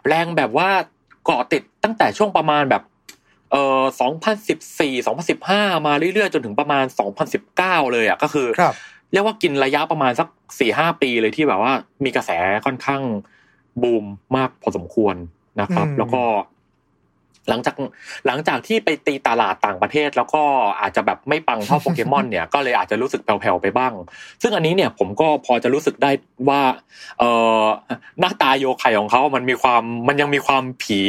[0.07, 0.69] แรงแบบว่า
[1.25, 2.83] เกาะติดตั้งแต่ช่วงประมาณแบบ
[3.51, 3.83] เอ่อ
[4.59, 6.85] 2014 2015 มาเรื่อยๆ จนถึงประมาณ
[7.39, 8.75] 2019 เลยอะก็คือครับ
[9.11, 10.27] เรียกว่ากินระยะประมาณสัก
[10.59, 12.31] สี่ห้าปีเลยที่แบบว่ามีกระแส
[12.65, 13.01] ค่อนข้าง
[13.83, 15.15] บูมมากพอสมควร
[15.61, 16.23] นะครับอืมแล้วก็
[17.49, 17.75] หลังจาก
[18.27, 20.41] หลังจากที่ไปตีตลาดต่างประเทศ แล้วก็
[20.81, 23.93] อาจจะแบบไม่ปังเท่าโปเกมอนเนี่ยก็เลยอาจจะรู้สึกแผ่วๆไปบ้าง
[24.41, 26.11] ซึ่งอันนี้เนี่ยผมก็พอจะรู้สึกได้
[26.49, 26.61] ว่า
[27.19, 27.23] เอ
[27.61, 27.63] อ
[28.19, 30.99] หน้าตาโยไคของเขามันมีความมันยังมีความผี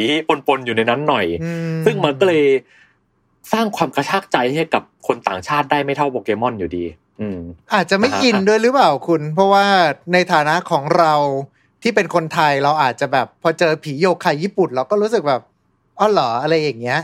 [0.47, 1.51] ปนๆอยู่ในนั้นหน่อยอื
[1.85, 2.45] ซึ่งมันก็เลย
[3.53, 6.85] สร้างความกระชากใจให้กับคนต่างชาติได้ไม่เท่าโปเกมอนอยู่ดี
[7.21, 7.39] อืม
[7.73, 9.65] อาจจะไม่นะฮะอินด้วยหรือเปล่าคุณ เพราะว่า
[10.13, 11.13] ในฐานะของเรา
[11.83, 15.41] ที่เป็นคนไทยเราอาจจะแบบพอเจอผีโยไคญี่ปุ่น เราก็รู้สึกแบบ
[15.99, 16.99] อ๋อเหรออะไรอย่างเงี้ย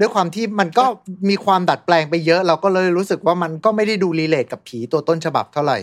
[0.00, 0.84] ด้วยความที่มันก็
[1.30, 5.78] มีความดัดแปลงไปเยอะ เราก็เลยรู้สึกว่ามันก็ไม่ได้ดู relate กับผีตัวต้นฉบับเท่าไหร่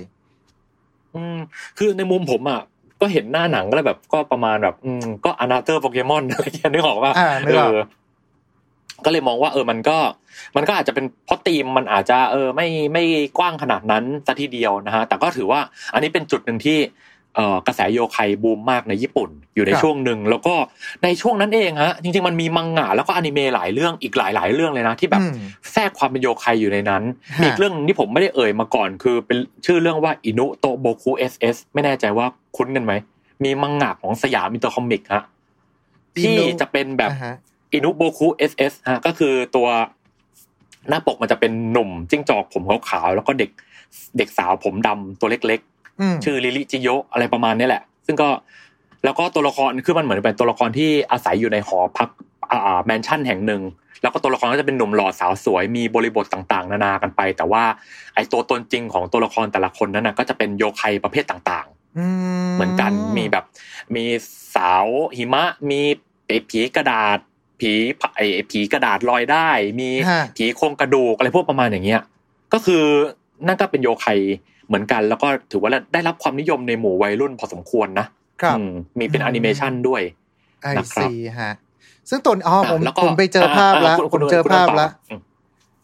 [1.15, 1.37] อืม
[1.77, 2.61] คือในมุมผมอะ
[3.01, 7.73] ก็เห็นหน้าหนังก็เลยแบบก็ประมาณแบบ อืมก็ another โปเกมอนอะไรอย่างเงี้ยนึกออกว่าอ่านึกออก
[9.05, 9.97] ก็เลยมองว่า เออมันก็
[10.55, 13.03] มันก็อาจจะเป็นเพราะธีมมันอาจจะ เออ ไม่ไม่
[13.37, 15.59] กว้างขนาดนั้นซะทีเดียวนะฮะแต่ก็ถือว่า
[15.93, 16.91] อันนี้เป็นจุดหนึ่งที่เอ่อ
[17.67, 20.55] กระแสโยไคบูมมากในญี่ปุ่นอยู่ในครับช่วงหนึ่งแล้วก็
[21.03, 25.33] ในช่วงนั้นเองฮะจริงๆมันมีมังงะแล้วก็อนิเมะหลายเรื่องอีกหลาย ๆ เรื่องเลยนะที่แบบอืม
[25.73, 27.03] แทรกความเป็นโยไคอยู่ในนั้น
[27.39, 32.93] ฮะมีอีกเรื่องหนึ่งที่ผมไม่ได้เอ่ยมาก่อนคือเป็นชื่อเรื่องว่าอินุโตโบคุ SS ไม่แน่ใจว่าคุ้นกันไหม
[33.43, 35.23] มีมังงะของสยามอินเตอร์คอมิกฮะ
[36.21, 37.35] ที่จะเป็นแบบอ่าฮะ
[37.73, 39.67] อินุโบคุ SS ฮะก็คือตัว
[40.89, 43.51] หน้าปกมันจะเป็นหนุ่มจิ้งจอกผมขาวๆแล้วก็เด็ก
[44.17, 45.72] เด็กสาวผมดำตัวเล็กอืมๆ
[46.25, 48.29] ชื่อริริจิโยะอะไรประมาณนี้แหละ ซึ่งก็
[49.03, 52.09] แล้วก็ตัวละครคือมันเหมือนเป็นตัวละครที่อาศัยอยู่ในหอพัก
[52.51, 53.61] อ่าแมนชั่นแห่งหนึ่ง
[54.01, 57.63] แล้วก็ตัวละครก็จะเป็นหนุ่มหล่อสาวสวยมีบริบทต่างๆ นานากันไป แต่ว่า
[58.15, 62.05] ไอ้ตัวตนจริงของตัวละครแต่ละคนนั้นนะก็จะเป็นโยไคประเภทต่างๆอื
[62.55, 63.45] เหมือนกันมีแบบ
[63.95, 64.05] มี
[64.55, 64.85] สาว
[65.17, 65.81] หิมะ มี
[66.49, 67.17] ผีกระดาษ
[67.59, 67.71] ผี
[68.15, 72.01] ไอ้ผีกระดาษลอยได้ มีฮะผีโครงกระดูกอะไรพวกประมาณอย่างเงี้ย
[72.53, 72.83] ก็คือ
[73.47, 74.07] นั่นก็เป็นโยไค
[74.67, 78.07] เหมือนกันแล้วก็ถือว่าได้รับความนิยมในหมู่วัยรุ่นพอสมควรนะ
[78.41, 80.01] ครับอืมมีเป็นอืมแอนิเมชันด้วย
[80.63, 81.53] ไอนะครับซีฮะ
[82.09, 85.19] ซึ่งตัวอ๋อผมแล้วก็ผมไปเจอภาพแล้วอ่คุณผมเจอคุณภาพต่แล้วอืม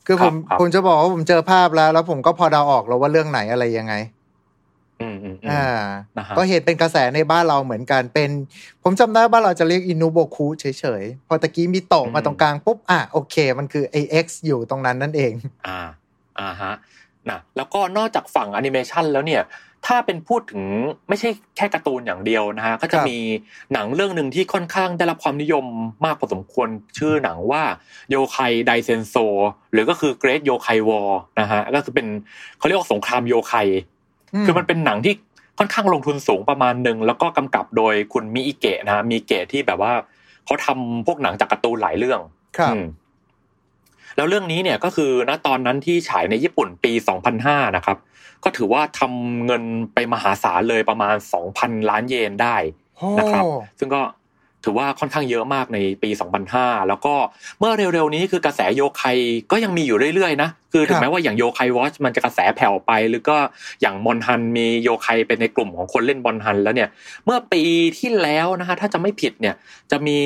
[0.07, 3.93] คือผมครับผมจะบอกว่าผมเจอภาพแล้ว แล้วผมก็พอเดาออกแล้วว่าเรื่องไหนอะไรยังไง
[5.01, 5.65] อืมอืมอืมอ่า
[6.17, 8.29] นะฮะก็เห็นเป็นกระแสในบ้านเราเหมือนกันเป็น
[8.83, 10.65] ผมจำได้บ้านเราจะเรียกอินูโบคุเฉ
[11.01, 15.33] ยๆ พอตะกี้มีโตะมาตรงกลางปุ๊บ อะโอเค มันคือ AX อยู่ตรงนั้นนั่นเอง
[15.67, 15.79] อ่า
[16.39, 16.73] อ่าฮะ
[17.31, 19.43] นะแล้วก็นอกจากฝั่งแอนิเมชันแล้วเนี่ย
[19.87, 20.63] ถ้าเป็นพูดถึง
[21.09, 23.17] ไม่ใช่แค่การ์ตูนอย่างเดียวนะฮะก็จะครับมี
[23.73, 25.65] หนังเรื่องหนึ่งที่ค่อนข้างได้รับความนิยม
[26.05, 27.63] มากพอสมควรชื่อหนังว่า
[28.09, 29.15] โยไคไดเซนโซ
[29.71, 31.01] หรือก็คือเกร t โยไควอ
[31.39, 32.07] นะฮะก็คือเป็น
[32.57, 33.53] เขาเรียกว่าสงครามโยไค
[34.45, 35.13] คือมันเป็นหนังที่
[35.59, 39.93] ค่อนข้างลงทุนสูงประมาณหนึ่งแล้วก็กำกับโดยคุณมิอิเกะนะฮะมิอิเกะที่แบบว่า
[40.45, 42.19] เขาทำพวกหนังจากการ์ตูนหลายเรื่อง
[42.57, 42.85] ครับอืม
[44.19, 46.91] แล้วเรื่องนี้เนี่ยก็คือณตอนนั้นที่ฉายในญี่ปุ่นปี
[47.33, 47.97] 2005 นะครับ
[48.43, 51.15] ก็ถือว่าทำเงินไปมหาศาลเลยประมาณ
[51.51, 52.55] 2,000 ล้านเยนได้
[52.97, 53.43] โอ้นะครับ
[53.79, 54.01] ซึ่งก็
[54.63, 56.09] ถือว่าค่อนข้างเยอะมากในปี
[56.49, 57.13] 2005 แล้วก็
[57.59, 59.03] เมื่อเร็วๆนี้คือกระแสโยไค
[59.51, 63.37] ก็ยังมีอยู่เรื่อยๆนะ คือถึงแม้ว่าอย่างโยไควอชมันจะกระแสแผ่วไป หรือก็
[63.81, 66.89] อย่างมอนฮันมีโยไคเป็นในกลุ่มของคนเล่นบอลฮันแล้วเนี่ย
[67.25, 67.61] เมื่อปี
[67.97, 69.55] ที่แล้วนะฮะถ้าจะไม่ผิดเนี่ย
[69.91, 70.19] จะมี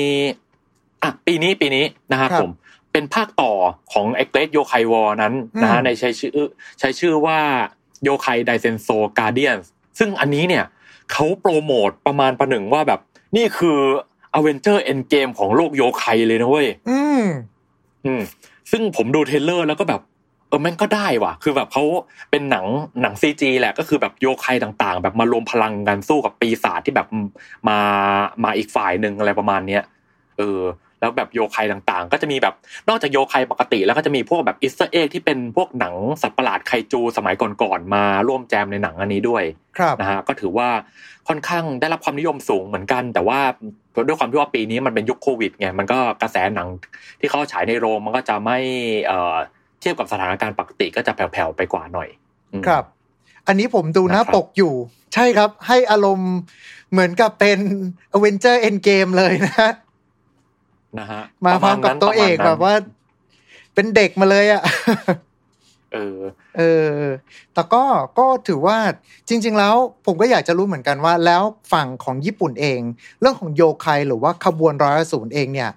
[1.02, 2.52] อะปีนี้ปีนี้นะครับครับผม
[2.94, 3.52] เป็นภาคต่อ
[3.92, 6.48] ของไอเกรดโยไควอนั้นนะฮะอืมในใช้ชื่อ
[6.80, 7.38] ใช้ชื่อว่า
[8.04, 9.58] โยไคไดเซนโซการเดียน
[9.98, 10.64] ซึ่งอันนี้เนี่ย
[11.12, 13.00] เขาโปรโมทประมาณประหนึ่งว่าแบบ
[13.36, 13.78] นี่คือ
[14.34, 17.24] Avengers Endgame ของโลกโยไคเลยนะเว้ยอืม
[18.06, 18.22] อืม
[18.70, 20.00] ซึ่งผมดู trailer แล้วก็แบบ
[20.48, 21.84] เออแม่งก็ได้ว่ะ คือแบบเขา
[22.30, 22.66] เป็นหนัง
[23.02, 27.08] หนัง CG แหละก็คือแบบโยไคต่างๆ แบบมารวมพลังกันสู้กับปีศาจที่แบบ
[27.68, 27.78] มา
[28.44, 29.82] มาอีกฝ่ายหนึ่งอะไรประมาณเนี้ย
[30.38, 30.60] เออ
[31.04, 32.54] แล้วแบบโยไคต่างๆ ก็จะมีแบบ
[32.88, 39.42] นอกจากโยไคปกติ แล้วก็จะมีพวกแบบ Easter egg ที่เป็นพวกหนังสัตว์ประหลาดไคจูสมัยก่อนๆมาร่วมแจมในหนังอันนี้ด้วย
[39.78, 40.68] ครับนะฮะก็ถือว่า
[41.28, 43.40] ค่อนข้างได้รับความนิยมสูงเหมือนกัน แต่ว่า
[44.06, 46.68] ด้วยความที่ว่าปีนี้มันเป็นยุคโควิดไงมันก็กระแสหนัง
[47.20, 48.58] ที่เขาฉายในโรงมันก็จะไม่
[49.06, 49.36] เอ่อ
[49.80, 52.08] เทียบกับสถานการณ์ปกติก็จะแผ่วๆไปกว่าหน่อย
[52.52, 52.84] อืมครับ
[53.46, 54.74] อันนี้ผมดูหน้านะครับปกอยู่
[55.14, 56.32] ใช่ครับ ให้อารมณ์
[56.92, 57.58] เหมือนกับเป็น
[58.16, 59.70] a v e n g e r Endgame เลยนะ
[60.98, 62.74] นะฮะมาพร้อมกับตัวเอกประมณนั้นแบบว่า
[63.74, 64.62] เป็นเด็กมาเลยอะ
[65.92, 66.20] เออ
[66.58, 66.62] เอ
[66.98, 67.02] อ
[67.54, 67.84] แต่ก็
[68.18, 68.78] ก็ถือว่า
[69.28, 69.74] จริง ๆ แล้ว
[70.06, 72.80] ผมก็อยากจะรู้เหมือนกันว่า แล้วฝั่งของญี่ปุ่นเอง
[73.20, 75.70] เรื่องของโยไคหรือว่าขบวนร้อยศูนย์เองเนี่ย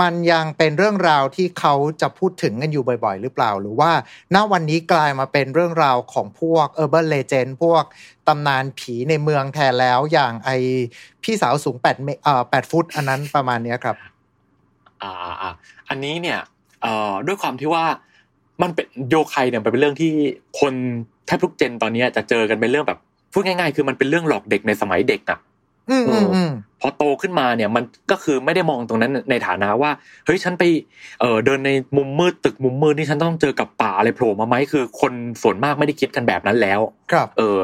[0.00, 3.90] มันยังเป็นเรื่องราวที่เขาจะพูดถึงกันอยู่บ่อยๆ หรือเปล่า หรือว่า
[4.34, 7.84] ณวันนี้กลายมาเป็นเรื่องราวของพวก Urban Legend พวก
[8.28, 10.50] ตำนานผีในเมืองแทนแล้วอย่างไอ
[11.22, 13.96] พี่สาวสูง8เมตรเอ่อ8ฟุตอันนั้นประมาณเนี้ยครับ
[15.06, 15.50] อ่าอ่าอ่า
[15.88, 16.38] อันนี้เนี่ย
[16.82, 17.84] เอ่อด้วยความที่ว่า
[18.62, 20.12] มันเป็นโยไคเนี่ยมันเป็นเรื่องที่
[20.60, 20.74] คน
[21.26, 22.98] แทบทุกเจนตอนนี้จะเจอกันเป็นเรื่องแบบ
[23.32, 25.38] พูดง่าย ๆ คือมันเป็นเรื่องหลอกเด็กในสมัยเด็กอะ
[25.90, 29.90] อืมอืมอืมพอโตขึ้นมาเนี่ยมันก็คือไม่ได้มองตรงนั้นในฐานะว่า
[30.26, 30.64] เฮ้ยฉันไป
[31.20, 36.80] เออเดินในมุมมืดตึกมุมมืดนี่ฉันต้องเจอกับป่าอะไรโผล่มาไหมคือ คนส่วนมากไม่ได้คิดกันแบบนั้นแล้ว
[37.12, 37.58] ครับ เออ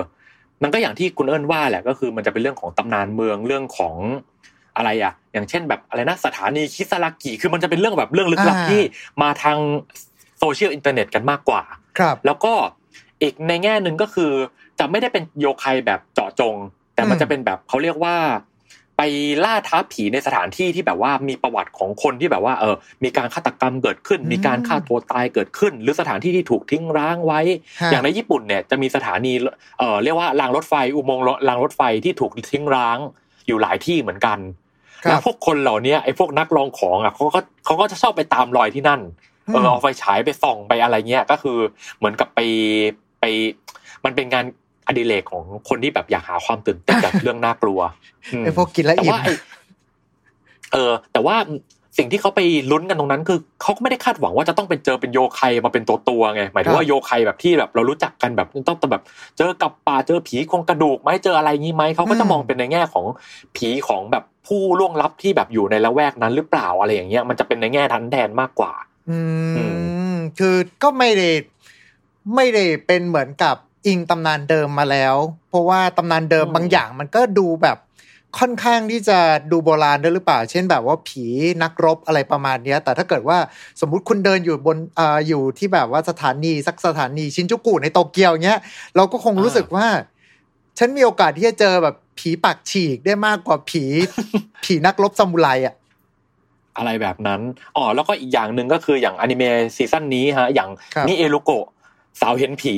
[0.62, 3.94] มันก็อย่างที่คุณเอิญว่าแหละก็คือมันจะเป็นเรื่องของตำนานเมืองเรื่องของ
[4.76, 8.82] อะไรอะอย่างเช่นแบบอะไรนะสถานีคิซารากิคือมันจะเป็นเรื่องแบบเรื่องลึกลับอ่าที่
[9.22, 9.58] มาทาง
[10.38, 11.62] โซเชียลอินเทอร์เน็ตกันมากกว่า
[11.98, 12.52] ครับ แล้วก็
[13.22, 14.32] อีกในแง่หนึ่งก็คือ
[14.78, 16.56] จะไม่ได้เป็นโยไคแบบเจาะจง
[16.94, 18.16] แต่มันอืมจะเป็นแบบเขาเรียกว่า
[18.98, 19.02] ไป
[19.44, 27.40] ล่าท้าผีในสถานที่ที่แบบว่ามีประวัติของคนที่แบบว่าเออมีการฆาตกรรมเกิดขึ้น มีการฆ่าตัวตายเกิดขึ้น หรือสถานที่ที่ถูกทิ้งร้างไว้
[27.82, 29.32] ฮะอย่างในญี่ปุ่นเนี่ยจะมีสถานี
[29.78, 32.98] เออเรียกว่ารางรถไฟอุโมงค์รางรถไฟที่ถูกทิ้งร้าง
[33.46, 34.61] อยู่หลายที่เหมือนกันครั
[35.08, 39.00] แล้วบพวกคนเหล่านี้ไอ้พวกนักลองของอะเขาก็เขาก็จะชอบไปตามรอยที่นั่น
[39.52, 41.58] เออเอาไฟฉายไปส่องไปอะไรเงี้ยก็คือ
[41.98, 42.40] เหมือนกับไป
[43.20, 43.24] ไป
[44.04, 44.44] มันเป็นงาน
[44.86, 47.80] อดิเรกของคนที่แบบอยากหาความตื่นเต้นจากเรื่องน่ากลัว
[48.40, 49.34] มไอพวกกินแล้วแต่อิ่มว่าไอ้
[50.72, 51.36] เออ แต่ว่า
[51.98, 59.02] สิ่งที่เขาไปลุ้นกันตรงนั้นคือเขาก็ไม่ได้คาดหวังว่าจะต้องเป็นเจอเป็นโยไคมาเป็นตัวตัวๆไงหมายถึงว่าโยไคแบบที่แบบเรารู้จักกันแบบต้องแบบ
[59.38, 63.04] เจอกับป่าเจอผีโครงกระดูกไหมเจออะไรงี้ไหมเขาก็จะมองเป็นในแง่ของ
[63.56, 68.72] ผีของแบบผู้ล่วงลับที่แบบอยู่ในละแวกนั้นหรือเปล่าอะไรอย่างเงี้ยมันจะเป็นในแง่ทันแทนมากกว่า
[69.10, 69.18] อื
[69.56, 69.64] อื
[70.12, 71.30] มคือก็ไม่ได้
[72.34, 75.14] ไม่ได้เป็นเหมือนกับอิงตำนานเดิมมาแล้ว
[75.48, 77.78] เพราะว่าตำนานเดิมอืมบางอย่างมันก็ดูแบบ
[78.38, 79.18] ค่อนข้างที่จะ
[79.52, 81.24] ดูโบราณด้วยหรือเปล่า เช่นแบบว่าผี
[81.62, 83.38] นักรบอะไรประมาณเนี้ยแต่ถ้าเกิดว่า
[83.80, 88.60] สมมุติคุณเดินอยู่บนอ่าอยู่ที่แบบว่าสถานีสักสถานีชินจูกุในโตเกียวเงี้ย
[88.96, 89.86] เราก็คงรู้สึกว่า
[90.78, 93.84] ฉันมีโอกาสที่จะเจอแบบผีปากฉีกได้มากกว่าผี
[94.64, 95.74] ผีนักรบซามูไรอะ
[96.76, 97.40] อะไรแบบนั้น
[97.76, 101.66] อ๋อแล้วก็อีกอย่างหนึ่งก็คืออย่างอนิเมะซีซั่นนี้ฮะ อย่างครับนี่เอลุโกะ
[102.20, 102.74] สาวเห็นผี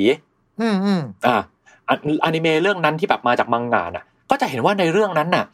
[0.60, 1.36] อืมอืมอ่า
[1.88, 5.44] อะอนิเมะเรื่องนั้นที่แบบมาจากมังงะน่ะ ก็จะเห็นว่าในเรื่องนั้นน่ะ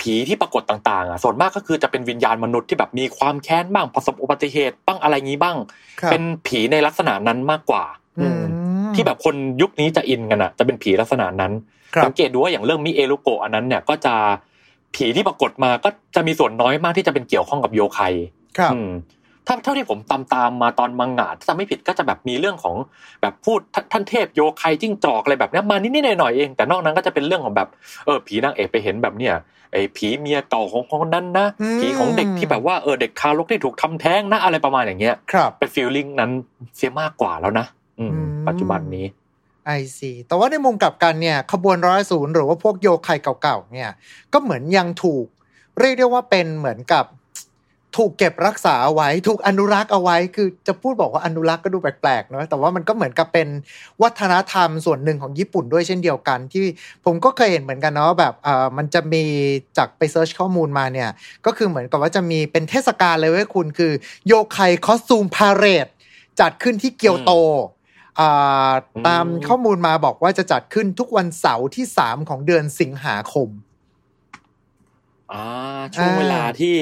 [0.00, 5.56] ผีที่ปรากฏต่างๆอะส่วนมากก็คือจะเป็นวิญญาณมนุษย์ที่แบบมีความแค้นบ้างประสบอุบัติเหตุบ้างอะไรงี้บ้าง
[6.00, 7.84] ครับเป็นผีในลักษณะนั้นมากกว่า
[8.20, 8.42] อือืม
[8.90, 11.52] มที่แบบคนยุคนี้จะอินกันอะ จะเป็นผีลักษณะนั้น
[11.94, 14.14] ครับสังเกตดูว่าอย่างเรื่องมิเอลุโกะอันนั้นเนี่ยก็จะ
[14.94, 18.00] ผีที่ปรากฏมาก็จะมีส่วนน้อยมากที่จะเป็นเกี่ยวข้องกับโยไค
[18.58, 18.90] ครับอืม
[19.46, 22.74] ถ้าเท่าที่ผมตามตามๆมาตอนมังงะถ้าจำไม่ผิดก็จะแบบมีเรื่องของ
[23.22, 27.68] แบบพูดท่านท่านเทพโยไคจิ้งจอกอะไรแบบเนี้ยมานิดๆหน่อยๆเอง แต่นอกนั้นก็จะเป็นเรื่องของแบบ
[28.04, 29.34] เออผีนางเอกไปเห็นแบบเนี้ย
[29.72, 36.30] ไอ้ผีเมียเก่าของคนนั้นนะอืมผีของเด็กที่แบบว่าเออเด็กทารกที่ถูกทำแท้งนะอะไรประมาณอย่างเงี้ยครับเป็นฟีลลิ่งนั้น
[36.76, 37.66] เสียมากกว่าแล้วนะ
[37.98, 39.06] อืมอืมปัจจุบันนี้
[39.66, 43.08] ไอซีแต่ว่าในมุมกลับกันเนี่ยขบวนร้อยศูนย์หรือว่าพวกโยไค
[43.42, 43.90] เก่าๆเนี่ย
[44.32, 45.26] ก็เหมือนยังถูก
[45.78, 47.04] เรียกได้ว่าเป็นเหมือนกับ
[47.96, 53.48] ถูกเก็บรักษาเอาไว้ ถูกอนุรักษ์เอาไว้ คือจะพูดบอกว่าอนุรักษ์ก็ดูแปลกๆเนอะแต่ว่ามันก็เหมือนกับเป็น
[54.02, 56.64] วัฒนธรรมส่วนหนึ่งของญี่ปุ่นด้วยเช่นเดียวกัน ที่
[57.04, 59.24] ผมก็เคยเห็นเหมือนกันเนาะแบบเอ่อมันจะมี
[59.78, 61.10] จากไปเซิร์ชข้อมูลมาเนี่ย
[61.46, 63.92] ก็คือเหมือนกับว่าจะมีเป็นเทศกาลเลยเว้ยคุณคือ
[64.26, 65.86] โยไคคอสตูมพาเรด
[66.40, 67.32] จัดขึ้นที่เกียวโต
[68.20, 73.48] อ่าอืมตามข้อมูลมาบอกว่าจะจัดขึ้นทุกวันเสาร์ที่สามของเดือนสิงหาคม
[75.32, 75.44] อ่า
[75.94, 76.76] ช่วงอ่าเวลาที่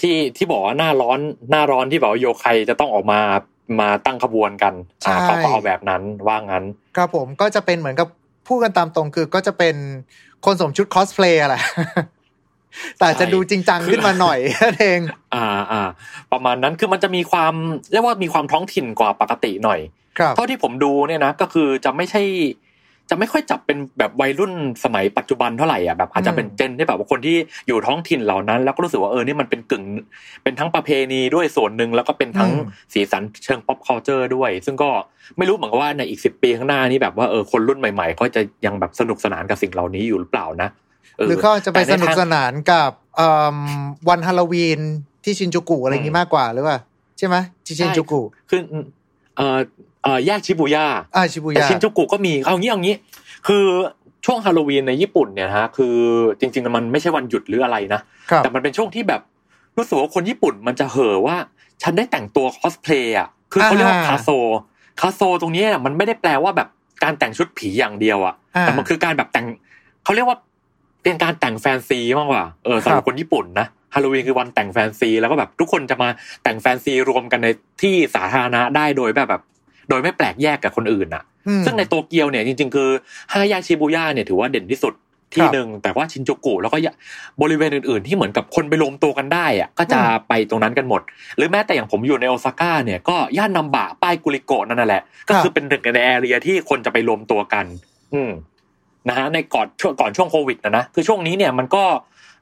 [0.00, 1.18] ที่ที่บอกว่าหน้าร้อน
[1.50, 3.20] หน้าร้อนที่แบบว่าโยไคจะต้องออกมา
[3.80, 4.74] มาตั้งขบวนกัน
[5.06, 6.64] อ่าเขาก็เอาแบบนั้นว่างั้น
[6.96, 8.08] ครับผมก็จะเป็นเหมือนกับ
[8.46, 9.74] พูดกันตามตรงคือก็จะเป็น
[10.44, 11.62] คนสวมชุดคอสเพลย์แหละ
[12.98, 15.00] แต่จะดูจริงจังขึ้นมาหน่อยนั่นเอง
[15.34, 15.82] อ่าอ่า
[16.32, 17.54] ประมาณนั้นคือมันจะมีความ
[17.92, 19.80] เรียกว่ามีความท้องถิ่นกว่าปกติหน่อย
[20.18, 22.22] ครับเท่าที่ผมดูเนี่ยนะก็คือจะไม่ใช่
[23.10, 24.52] จะไม่ค่อยจับเป็นแบบวัยรุ่น
[24.84, 27.36] สมัยปัจจุบันเท่าไหร่อะแบบอาจจะเป็นอืมเจนที่แบบว่าคนที่
[27.68, 29.84] อยู่ท้องถิ่นเหล่านั้น แล้วก็รู้สึกว่าเออนี่มันเป็นกึ่ง
[30.42, 32.50] เป็นทั้งประเพณีด้วยส่วนหนึ่งแล้วก็เป็นทั้ง
[32.92, 34.90] สีสันเชิง pop culture ด้วย ซึ่งก็
[35.38, 40.68] ไม่รู้เหมือนกันว่าในอีกสิบปีข้างหน้านี้แบบว่าเออคนรุ่นใหม่ๆ ก็จะยังแบบสนุกสนานกับสิ่งเหล่านี้อยู่หรือเปล่านะ
[41.16, 43.56] เหรือเขาจะไปแต่สในุกสนานกับเอิ่ม
[44.08, 44.80] วันฮาโลวีน
[45.24, 46.78] ที่ชินจูกุอะไรอย่างงี้มากกว่าหรือเปล่า
[47.18, 48.60] ใช่ไหมที่ชินจูกุคือ
[49.36, 49.58] เอ่อ
[49.97, 52.94] เอ่อ แยกชิบูย่าอ่าชิบูย่าแต่ชินจูกุก็มีเอางี้เอางี้
[53.46, 53.64] คือ
[54.24, 55.96] ช่วงฮาโลวีนในญี่ปุ่นเนี่ยนะฮะคือ
[56.40, 59.20] จริงๆมันไม่ใช่วันหยุดหรืออะไรนะครับแต่มันเป็นช่วงที่แบบ
[59.76, 61.36] รู้สึกว่าคนญี่ปุ่นมันจะเห่อว่า
[61.82, 64.28] ฉันได้แต่งตัวคอสเพลย์อะคือเขาเรียกว่าอ่าคาโซ
[65.00, 66.68] คาโซตรงนี้น่ะมันไม่ได้แปลว่าแบบ
[67.04, 69.46] การแต่งชุดผีอย่างเดียวอะอ่าแต่มันคือการแบบแต่ง
[70.04, 70.38] เขาเรียกว่า
[71.02, 76.08] เป็นการแต่งแฟนซีมากกว่าเออสำหรับคนญี่ปุ่นนะฮาโลวีนคือวันแต่งแฟนซีแล้วก็แบบทุกคนจะมา
[76.42, 77.48] แต่งแฟนซีรวมกันใน
[77.82, 79.42] ที่สาธารณะได้โดยแบบแบบ
[79.88, 82.88] โดยไม่แปลกแยกกับคนอื่นอะอืมซึ่งในโตเกียวเนี่ยจริง ๆ คือ
[83.32, 84.94] ห้าแยกชิบูย่าเนี่ยถือว่าเด่นที่สุด
[85.34, 86.78] ที่ครับหนึ่งแต่ว่าชินจูกุแล้วก็
[87.42, 91.02] บริเวณอื่น ๆ ที่เหมือนกับคนไปรวมตัวกันได้อะก็จะอืมไปตรงนั้นกันหมด
[91.36, 97.66] หรือแม้แต่อย่างผมอยู่ในโอซาก้าเนี่ยก็ย่านนัมบะป้ายกุริโกะนั่นนะแหละ ก็คือเป็นหนึ่งในแอเรียที่คนจะไปรวมตัวกัน
[98.14, 98.30] อืม
[99.08, 101.84] นะฮะในก่อนช่วงก่อนช่วงโควิดนะนะคือช่วงนี้เนี่ยมันก็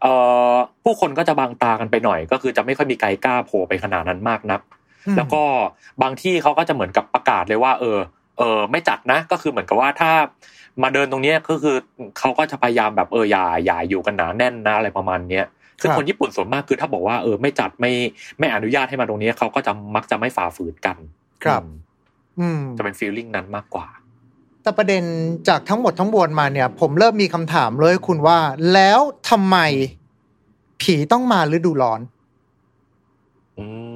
[0.02, 0.12] เอ่
[0.52, 0.54] อ
[0.84, 4.75] ผู้คนก็จะบางตากันไปหน่อย ก็คือจะไม่ค่อยมีใครกล้าโผล่ไปขนาดนั้นมากนักอืม
[5.16, 5.42] แล้วก็
[6.02, 7.98] บางที่เขาก็จะเหมือนกับประกาศเลยว่า เออ
[8.38, 10.10] เออไม่จัดนะ ก็คือเหมือนกับว่าถ้า
[10.82, 11.76] มาเดินตรงเนี้ยก็คือ
[12.18, 15.44] เขาก็จะพยายามแบบเอออย่าอย่าอยู่กันหนาแน่นนะอะไรประมาณเนี้ย
[15.80, 17.92] ซึ่งครับคนญี่ปุ่นส่วนมากคือถ้าบอกว่าเออไม่จัดไม่
[18.38, 20.96] ไม่อนุญาตให้มาตรงเนี้ยเขาก็จะมักจะไม่ฝ่าฝืนกัน
[21.44, 21.70] ครับอืม
[22.40, 23.88] อืมจะเป็นฟีลลิ่งนั้นมากกว่า
[24.62, 25.02] แต่ประเด็น
[25.48, 28.38] จากทั้งหมดทั้งมวลมาเนี่ย ผมเริ่มมีคำถามเลยคุณว่า
[28.72, 29.56] แล้วทำไม
[30.82, 32.00] ผีต้องมาฤดูร้อน
[33.58, 33.64] อื
[33.94, 33.95] ม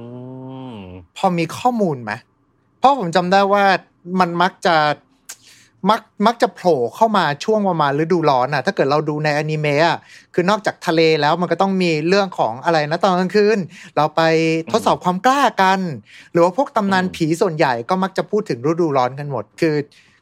[1.25, 2.11] อมีข้อมูลไหม
[2.79, 3.63] เพราะผมจำได้ว่า
[4.19, 4.75] มันมักจะ
[5.89, 9.97] มักมักจะโผล่เข้ามาช่วงประมาณฤดูร้อนอะ ถ้าเกิดเราดูในอนิเมะอะ
[10.33, 13.57] คือนอกจากทะเลแล้วมันก็ต้องมีเรื่องของอะไรนะตอนกลางคืน
[13.95, 14.21] เราไป
[14.71, 15.79] ทดสอบความกล้ากัน
[16.31, 19.75] หรือว่าพวกตำนานอืมผีส่วนใหญ่ก็มักจะพูดถึงฤดูร้อนกันหมด คือ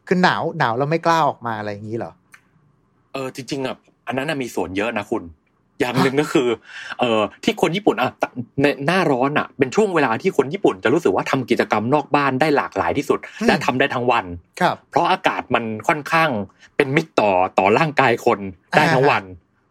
[0.08, 2.12] คือหนาวหนาวแล้วไม่กล้าออกมาอะไรอย่างนี้เหรอ
[3.14, 3.76] เออจริงๆอะ
[4.08, 5.24] อันนั้นน่ะมีส่วนเยอะนะคุณ
[5.80, 6.48] อย่างหนึ่งก็คือ
[7.00, 8.12] เอ่อที่คนญี่ปุ่นอะ
[8.62, 14.26] ในหน้าร้อนอะ เป็นช่วงเวลาที่คนญี่ปุ่นจะรู้สึกว่าทำกิจกรรมนอกบ้านได้หลากหลายที่สุดอืมและทำได้ทั้งวัน
[14.62, 16.30] ครับ เพราะอากาศมันค่อนข้าง
[16.78, 18.40] เป็นมิตรต่อต่อร่างกายคน
[18.78, 19.24] ได้ทั้งวัน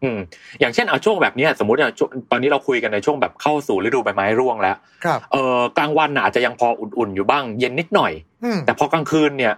[0.03, 0.19] อืม
[0.59, 8.11] อย่างเช่นเอาช่วงแบบเนี้ยสมมติอะช่วงตอนนี้เราคุยกันในช่วงแบบเข้าสู่ฤดูใบไม้ร่วงแล้วครับเออกลางวันน่ะอาจจะยังพออุ่นๆอยู่บ้าง เย็นนิดหน่อย
[8.43, 9.53] อืมแต่พอกลางคืนเนี่ย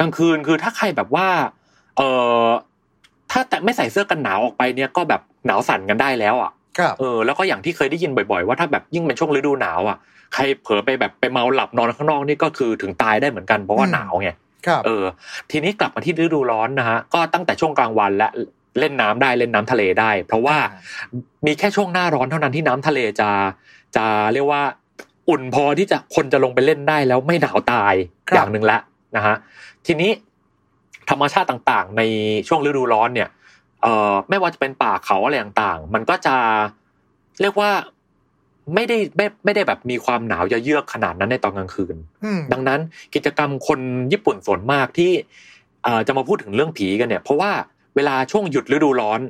[0.00, 1.28] กลางคืนคือถ้าใครแบบว่า
[1.96, 2.02] เอ
[2.44, 2.46] อ
[3.34, 9.96] ถ้าแต่ไม่ใส่เสื้อกันหนาวออกไปเนี่ยก็แบบหนาวสั่นกันได้แล้วอะครับเออแล้วก็อย่างที่เคยได้ยินบ่อยๆ ว่าถ้าแบบยิ่งเป็นช่วงฤดูหนาวอะ
[10.34, 14.30] ใครเผลอไปแบบไปเมาหลับนอนข้างนอกนี่ก็คือถึงตายได้เหมือนกันเพราะว่าอืมหนาวไง
[14.66, 15.04] ครับเออ
[15.50, 18.28] ทีนี้กลับมาที่ฤดูร้อนนะฮะก็ตั้งแต่ช่วงกลางวันและ
[18.78, 20.56] เล่นน้ำได้เล่นน้ำทะเลได้ เพราะว่า
[21.46, 23.30] มีแค่ช่วงหน้าร้อนเท่านั้นที่น้ำทะเลจะ
[23.96, 24.62] จะเรียกว่า
[25.28, 27.94] อุ่นพอที่จะคนจะลงไปเล่นได้แล้วไม่หนาวตาย
[28.28, 28.78] ครับอย่างหนึ่งละ
[29.16, 29.34] นะฮะ
[29.86, 30.10] ทีนี้
[31.10, 32.02] ธรรมชาติต่างๆ ใน
[32.48, 33.28] ช่วงฤดูร้อนเนี่ย
[33.82, 36.36] เอ่อไม่ว่าจะเป็นป่าเขาอะไรต่างๆ มันก็จะ
[37.40, 37.70] เรียกว่า
[38.74, 42.80] ไม่ได้ไม่ไม่ได้แบบมีความหนาวเยือกขนาดนั้นในตอนกลางคืนอืมดังนั้น
[43.14, 43.80] กิจกรรมคน
[44.12, 45.12] ญี่ปุ่นส่วนมากที่
[45.84, 47.50] เอ่อจะมาพูดถึงเรื่องผีกันเนี่ย เพราะว่า
[47.96, 49.20] เวลาช่วงหยุดฤดูร้อน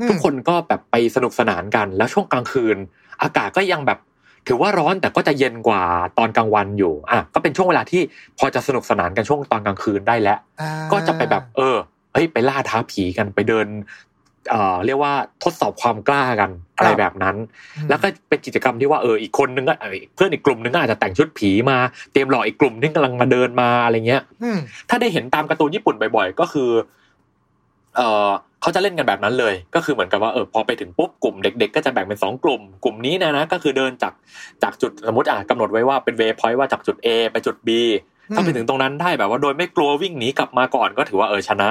[0.00, 2.76] อืมทุกคนก็แบบไปสนุกสนานกัน แล้วช่วงกลางคืน
[3.22, 3.98] อากาศก็ยังแบบ
[4.46, 5.82] ถือว่าร้อนแต่ก็จะเย็นกว่า
[6.18, 8.02] ตอนกลางวันอยู่อะก็เป็นช่วงเวลาที่
[8.38, 11.76] พอจะสนุกสนานกันช่วงตอนกลางคืนได้แล้วอ่าก็จะไปแบบเออ
[12.12, 13.66] เฮ้ยไปล่าท้าผีกันไปเดิน
[14.50, 17.36] เอ่อเรียกว่าทดสอบความกล้ากันอะไรแบบนั้น
[17.88, 21.76] แล้วก็เป็นกิจกรรมที่ว่าเอออีกคนนึงก็เอ่อเพื่อนอีกกลุ่มนึงก็อาจจะแต่งชุดผีมา
[22.12, 26.70] เตรียมหลอกอีกกลุ่มที่กำลังมาเดินมาอะไรเงี้ยอืมถ้าได้เห็นตามการ์ตูนญี่ปุ่นบ่อยๆ ก็คือ
[27.96, 28.30] เออ
[28.62, 34.12] เขาจะเล่นกันแบบนั้นเลย ก็คือเหมือนกับว่าเออพอไปถึงปุ๊บกลุ่มเด็ก ๆ ก็จะแบ่งเป็นสองกลุ่ม กลุ่มนี้เนะนะก็คือเดินจาก
[34.62, 37.70] จากจุดสมมติอะกำหนดไว้ว่าเป็นเวพอยต์ว่าจากจุด A ไปจุด B
[38.34, 41.70] ถ้าไปถึงตรงนั้นได้แบบว่าโดยไม่กลัววิ่งหนีกลับมาก่อนก็ถือว่าเออชนะ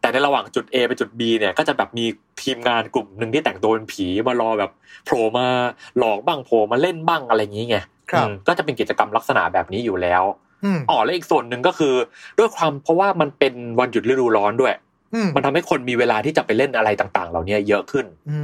[0.00, 2.04] แต่ในระหว่างจุด A ไปจุด B เนี่ยก็จะแบบมี
[2.42, 4.70] ทีมงานกลุ่มหนึ่งที่แต่งตัวเป็นผีมารอแบบ
[5.04, 5.46] โผล่มา
[5.98, 7.76] หลอกบ้างโผล่มาเล่นบ้างอะไรอย่างนี้ไง
[8.10, 10.22] ครับอืมก็จะเป็นกิจกรรมลักษณะแบบนี้อยู่แล้ว
[10.64, 11.94] อืมอ๋อและอีกส่วนหนึ่งก็คือ
[12.38, 14.80] ด้วยความเพราะว่ามันเป็นวันหยุดฤดูร้อนด้วยอื
[15.26, 18.36] มมันทำให้คนมีเวลาที่จะไปเล่นอะไรต่าง ๆ เหล่านี้เยอะขึ้นอื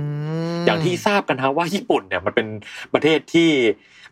[0.60, 2.46] มอย่างที่ทราบกันนะว่าญี่ปุ่นเนี่ยมันเป็น
[2.92, 3.50] ประเทศที่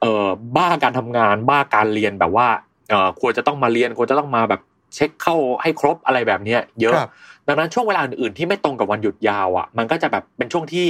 [0.01, 2.49] เอ่อบ้าการทำงาน บ้าการเรียนแบบว่า
[2.91, 4.61] เอ่อควรจะต้องมาเรียนควรจะต้องมาแบบ
[4.95, 7.11] เช็คเข้าให้ครบอะไรแบบเนี้ย เยอะครับ
[7.49, 10.87] ดังนั้นช่วงเวลาอื่นๆที่ไม่ตรงกับวันหยุดยาวอะ มันก็จะแบบเป็นช่วงที่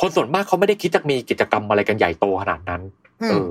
[0.00, 2.82] คนส่วนมากเขาไม่ได้คิดจะมีกิจกรรมอะไรกันใหญ่โตขนาดนั้น
[3.22, 3.50] อืมเออ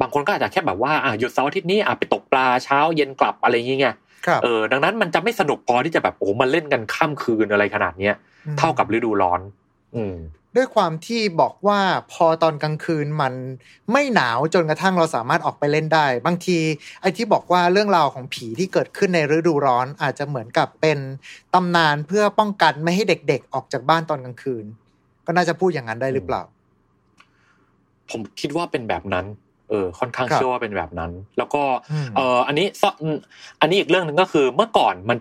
[0.00, 3.96] บางคนก็อาจจะแค่แบบว่าอะหยุดเสาร์อาทิตย์นี้อะไปตกปลาเช้าเย็นกลับอะไรอย่างเงี้ยครับ
[4.44, 8.14] เออดังนั้นมันจะไม่สนุกพอที่จะแบบโอ้โหมาเล่นกันข้ามคืนอะไรขนาดเนี้ย
[8.58, 9.40] เท่ากับฤดูร้อน
[9.96, 10.16] อืม
[10.56, 11.80] ด้วยความที่บอกว่า
[12.12, 13.34] พอตอนกลางคืนมัน
[13.92, 16.58] ไม่หนาวจนกระทั่งเราสามารถออกไปเล่นได้ บางที
[17.00, 20.98] ไอ้ที่บอกว่าเรื่องราวของผีที่เกิดขึ้นในฤดูร้อนอาจจะเหมือนกับเป็น
[21.54, 24.64] ตำนานเพื่อป้องกันไม่ให้เด็กๆ ออกจากบ้านตอนกลางคืน
[25.26, 26.42] ก็น่าจะพูดอย่างนั้นได้หรือเปล่า
[28.10, 32.96] ผมคิดว่าเป็นแบบนั้นเออค่อนข้างครับเชื่อว่าเป็นแบบนั้น แล้วก็อืมเอออันนี้ซ่อน
[33.60, 35.18] อันนี้อีกเรื่องหนึ่งก็คือเมื่อก่อนมัน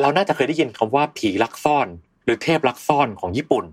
[0.00, 1.86] เราน่าจะเคยได้ยินคำว่าผีลักซ่อน
[2.24, 3.64] หรือเทพลักซ่อนของญี่ปุ่น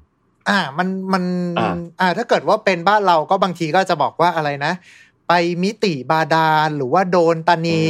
[0.50, 1.24] อ่ามันมัน
[1.60, 4.74] อ่าอ่าถ้าเกิดว่าเป็นบ้านเราก็บางทีก็จะบอกว่าอะไรนะ
[5.30, 7.82] ไปมิติบาดาลหรือว่าโดนตานี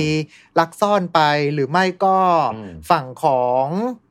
[0.59, 1.21] ลักซ่อนไป
[1.53, 2.17] หรือไม่ก็
[2.55, 3.65] อืมฝั่งของ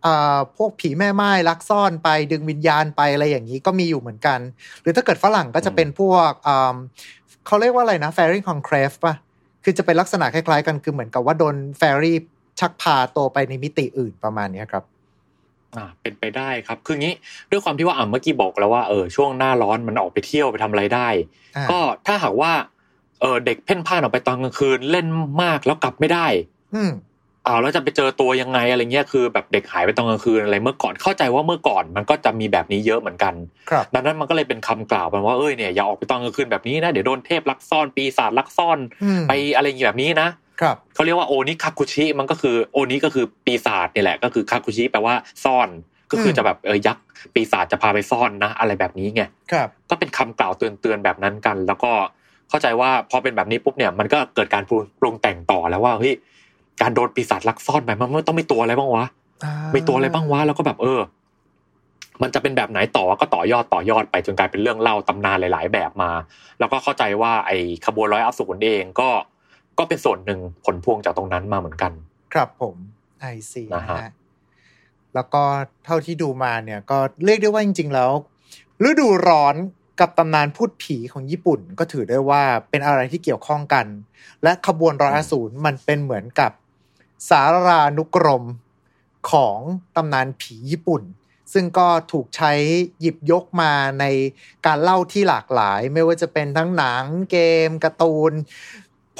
[0.06, 4.38] อ่าพวกผีแม่ไม้ลักซ่อนไปดึงวิญญาณไปอะไรอย่างนี้ก็มีอยู่เหมือนกัน
[4.82, 6.76] หรือถ้าเกิดฝรั่งก็จะเป็นพวกอ่า
[7.46, 9.14] เขาเรียกว่าอะไรนะ fairy conclave ป่ะ
[9.64, 12.12] คือจะเป็นลักษณะคล้ายๆกันคือเหมือนกับว่าโดน fairy
[12.60, 14.84] ชักพาตัวไปในมิติอื่นประมาณเนี้ยครับ
[15.76, 17.14] อ่าเป็นไปได้ครับ คืองี้
[17.50, 21.08] ด้วยความที่ว่าอ่าเมื่อกี้บอกแล้วว่าเออช่วงหน้าร้อนมันออกไปเที่ยวไปทำอะไรได้
[21.56, 22.52] อ่าก็ถ้าหากว่า
[23.20, 25.06] เออเด็กเพ่นพ่านออกไปตอนกลางคืนเล่น
[25.42, 26.26] มากแล้วกลับไม่ได้
[26.74, 26.82] อื
[27.42, 33.34] มอ้าวแล้วจะไปเจอตัวยังไงอะไรเงี้ยคือแบบเด็กหายไปตอนกลางคืนอะไรเมื่อก่อนเข้าใจว่าเมื่อก่อนมันก็จะมีแบบนี้เยอะเหมือนกัน
[33.70, 40.28] ครับดังนั้นมันก็เลยเป็นคำกล่าวกันว่าเอ้ยเนี่ยอย่าออกไปตอนกลางคืนแบบนี้นะเดี๋ยวโดนเทพลักซ่อนปีศาจลักซ่อนอืมไปอะไรอย่างแบบนี้นะ
[40.60, 45.68] ครับเขาเรียกว่าโอนิคาคุชิมันก็คือโอนิก็คือปีศาจนี่แหละก็คือคาคุชิแปลว่าซ่อน
[46.10, 51.92] ก็คือมจะแบบเออยักษ์ปีศาจจะพาไปซ่อนนะ อะไรแบบนี้ไงครับก็เป็นคำกล่าวเตือนๆแบบนั้นกัน แล้วก็
[52.48, 56.14] เข้าใจว่าพอเป็นแบบนี้ปุ๊บเนี่ยมันก็เกิดการปรุงปรุงแต่งต่อแล้วว่าเฮ้ย
[56.80, 59.06] การโดนปีศาจลักซ่อนไปมันมันต้องมีตัวอะไรบ้างวะ
[59.44, 61.00] อ่ามีตัวอะไรบ้างวะแล้วก็แบบเออ
[62.22, 66.10] มันจะเป็นแบบไหนต่อก็ต่อยอดต่อยอดไปจนกลายเป็นเรื่องเล่าตำนานหลาย ๆ แบบมา
[66.58, 69.08] แล้วก็เข้าใจว่าไอ้ขบวนร้อยอสูรเองก็
[69.78, 71.92] ก็เป็นส่วนหนึ่งผลพวงจากตรงนั้นมาเหมือนกัน
[72.34, 72.76] ครับผม
[73.20, 74.10] ไอซีนะนะฮะฮะ
[75.14, 75.42] แล้วก็
[75.84, 78.10] เท่าที่ดูมาเนี่ย ก็เรียกได้ว่าจริง ๆ แล้ว
[78.88, 79.54] ฤดูร้อน
[80.00, 83.86] กับตำนานพูดผีของญี่ปุ่น ก็ถือได้ว่าเป็นอะไรที่เกี่ยวข้องกัน
[84.42, 86.52] และขบวนร้อยอสูรมันเป็นเหมือนกับ
[87.28, 88.44] สารานุกรม
[89.30, 89.58] ของ
[89.96, 91.02] ตำนานผีญี่ปุ่น
[91.52, 92.52] ซึ่งก็ถูกใช้
[93.00, 94.04] หยิบยกมาใน
[94.66, 98.32] การเล่าที่หลากหลาย ไม่ว่าจะเป็นทั้งหนังเกมการ์ตูน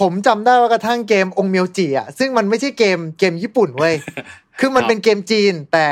[0.01, 3.95] ผมจำได้ว่ากระทั่งเกมองเมียวจิอะซึ่งมันไม่ใช่เกมเกมญี่ปุ่นเว้ย
[4.59, 5.87] คือมันเป็นเกมจีนแต่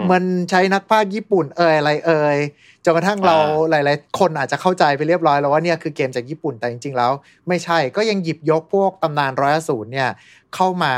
[0.00, 2.38] มมันใช้นักพากย์ญี่ปุ่นเอ่ยอะไรเอ่ย
[2.84, 3.36] จนกระทั่งเรา
[3.72, 7.12] อ่าหลาย ๆ คนอาจจะเข้าใจไปเรียบร้อยแล้วว่าเนี่ยคือเกมจากญี่ปุ่นแต่จริง ๆ แล้ว
[7.48, 10.08] ไม่ใช่ก็ยังหยิบยกพวกตำนานร้อยอสูรเนี่ย
[10.54, 10.94] เข้ามา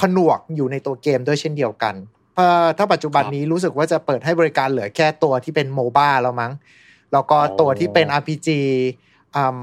[0.00, 1.94] ผนวกอยู่ในตัวเกมด้วยเช่นเดียวกัน
[2.32, 6.52] เพราะถ้าปัจจุบันนี้รู้สึกว่าจะเปิดให้บริการเหลือแค่ตัวที่เป็นโมบ้าแล้วมั้ง
[7.12, 8.48] แล้วก็ตัวที่เป็น RPG
[9.36, 9.58] อืม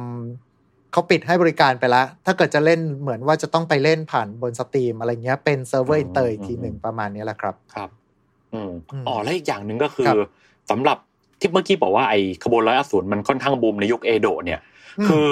[0.92, 7.90] เขาปิดให้บริการไปแล้ว ถ้าเกิดจะเล่นเหมือนว่าจะต้องไปเล่นผ่านบน Steam อะไรเงี้ยเป็นเซิร์ฟเวอร์อินเตอร์อีกทีหนึ่งประมาณนี้แหละครับ ครับ
[8.54, 10.30] อืมอืมอ๋อแล้วอีกอย่างหนึ่งก็คือครับ
[10.72, 10.98] สำหรับ
[11.40, 14.60] ที่เมื่อกี้บอกว่าไอ้ขบวนร้อยอสูรมันค่อนข้างบูมในยุคเอโดะเนี่ย
[15.00, 15.30] อืมคือ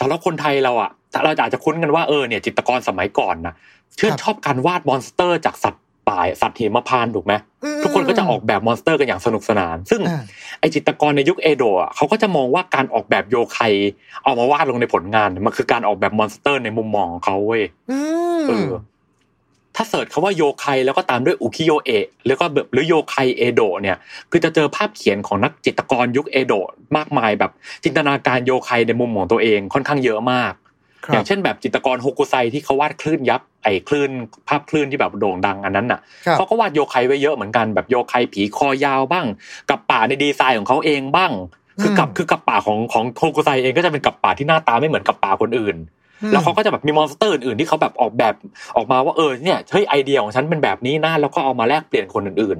[0.00, 0.90] สำหรับคนไทยเราอะ
[1.24, 7.34] เราอาจจะคุ้นกันว่าเออเนี่ยจิตรกรสมัยก่อนนะครับชื่นชอบการวาด monster จากสัตว์ป่าสัตว์หิมพานต์ถูกไหม
[7.64, 10.22] อืมทุกคนก็จะออกแบบ monster กันอย่างสนุกสนาน ซึ่งอ่า
[10.60, 13.58] ไอ้จิตรกรในยุคเอโดะอะเขาก็จะมองว่าการออกแบบโยไค
[14.22, 17.98] เอามาวาดลงในผลงานเนี่ยมันคือการออกแบบ monster ในมุมมองของเขาเว้ยอื
[18.40, 18.70] มเออ
[19.76, 23.96] ถ้า search คำว่าโยไคแล้วก็ตามด้วยอุคิโยเอะแล้วก็แบบหรือโยไคเอโดะเนี่ย
[24.30, 27.50] คือจะเจอภาพเขียนของนักจิตรกรยุคเอโดะมากมายแบบ
[27.84, 30.52] จินตนาการโยไคในมุมของตัวเองค่อนข้างเยอะมาก
[31.06, 34.10] ครัอย่างเช่นแบบจิตรกรโฮกุไซที่เขาวาดคลื่นยักษ์ไอ้คลื่น
[34.48, 39.26] ภาพคลื่นที่แบบโด่งดังอันนั้นน่ะครับเขาก็วาดโยไคไว้เยอะเหมือนกันแบบโยไคผีคอยาวบ้าง
[39.70, 41.32] กัปปะในดีไซน์ของเขาเองบ้าง
[41.82, 48.34] คือกัปอืมคือกัปปะของของโฮกุไซเองก็จะเป็นกับป่าที่หน้าตาไม่เหมือนกับป่าคนอื่นอืม แล้วเขาก็จะแบบมี monster อื่นๆที่เขาแบบออกแบบ
[48.76, 52.58] ออกมาว่าเออเนี่ยเฮ้ยไอเดียของฉันเป็นแบบนี้นะแล้วก็เอามาแลกเปลี่ยนคนอื่น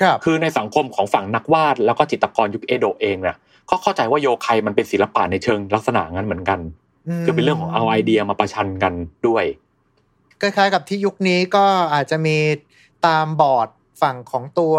[0.00, 3.36] ครับๆคือในสังคมของฝั่งนักวาดแล้วก็จิตรกรยุคเอโดะเองเนี่ย
[3.70, 6.60] ก็เข้าใจว่าโยไคมันเป็นศิลปะในเชิงลักษณะงั้นเหมือนกัน
[7.24, 8.92] คือเป็นเรื่องของเอาไอเดียมาประชันกัน
[9.26, 9.44] ด้วย
[10.40, 12.36] คล้ายๆกับที่ยุคนี้ก็อาจจะมี
[13.06, 13.68] ตามบอร์ด
[14.02, 14.74] ฝั่งของตัว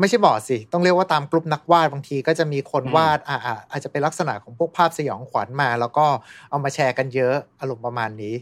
[0.00, 6.06] ไม่ใช่บอร์ดสิ ต้องเรียกว่าตามกลุ่มนักวาดบางทีก็จะมีคนอืมวาดอ่าอ่าอาจจะเป็นลักษณะของพวกภาพสยองขวัญมา แล้วก็
[6.50, 8.34] เอามาแชร์กันเยอะอารมณ์ประมาณนี้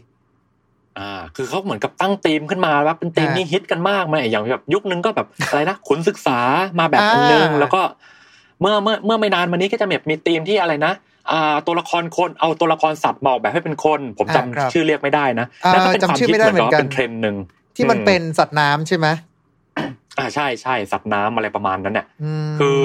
[0.99, 6.39] อ่า คือเขาเหมือนกับตั้งธีมขึ้นมาว่าเป็นธีมอ่านี่ฮิตกันมากมาอย่างแบบยุคนึงก็แบบอะไรนะขุนศึกษา
[6.79, 7.81] มาแบบอันนึงอ่าแล้วก็
[8.61, 10.93] เมื่อเมื่อเมื่อไม่นานมานี้ก็จะแบบมีธีมที่อะไรนะ
[11.31, 17.35] อ่าตัวละครคนเอาตัวละครสัตว์มาออกแบบให้เป็นคน ผมจำอ่าครับชื่อเรียกไม่ได้นะอ่านั่นก็เป็นความจำชื่อฮิตไม่ได้เหมือนกับเหมือนกันว่าเป็นเทรนด์หนึ่ง
[17.75, 19.07] ที่มันอืเป็นสัตว์น้ำใช่ไหม
[20.17, 22.05] อ่าใช่ใช่สัตว์น้ำอะไรประมาณนั้นเนี่ย
[22.47, 22.79] มคือ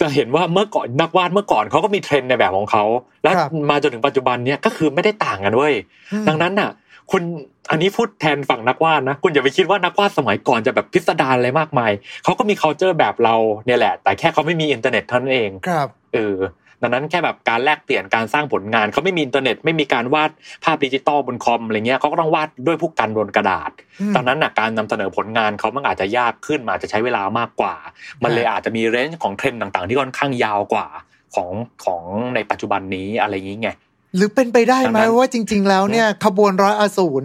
[0.00, 2.84] จะเห็นว่าเมื่อก่อนนักวาดเมื่อก่อนเขาก็มีเทรนด์ในแบบของเขา
[3.22, 5.74] แล้วครับมาจนถึงปัจจุบันเนี่ยก็คือไม่ได้ต่างกันเว้ย
[6.12, 6.70] อืมดังนั้นน่ะ
[7.10, 7.22] คุณ
[7.70, 11.92] อันนี้พูดแทนฝั่งนักวาดนะคุณอย่าไปคิดว่านักวาดสมัยก่อนจะแบบพิสดารอะไรมากมาย
[12.24, 13.34] เขาก็มี c u เจอร์แบบเรา
[13.66, 16.36] เนี่ยแหละ แต่แค่เขาไม่มีอินเทอร์เน็ตเท่านั้นเองครับเออ
[16.82, 20.30] ดังนั้นแค่แบบการแลกเปลี่ยนการสร้างผลงานเขาไม่มีอินเทอร์เน็ตไม่มีการวาด
[20.64, 23.70] ภาพดิจิตอลบนคอมอะไรเงี้ยเขาก็ต้องวาดด้วยพู่กันบนกระดาษ
[24.00, 27.74] อืมตอนนั้นน่ะการนำเสนอผลงานเขามันอาจจะยากขึ้นมันอาจจะใช้เวลามากกว่า
[28.22, 30.86] มันเลยอาจจะมี range ของเทรนด์ต่าง ๆ ที่ค่อนข้างยาวกว่า
[31.34, 31.50] ของ
[31.84, 32.02] ของ
[32.34, 33.76] ในปัจจุบันนี้อะไรอย่างเงี้ย
[34.16, 37.24] หรือเป็นไปได้ไหมดังนั้นว่าจริง ๆ แล้วเนี่ยขบวนร้อยอสูร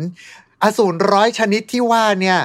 [0.63, 2.39] อสูรร้อยชนิดที่ว่าเนี่ย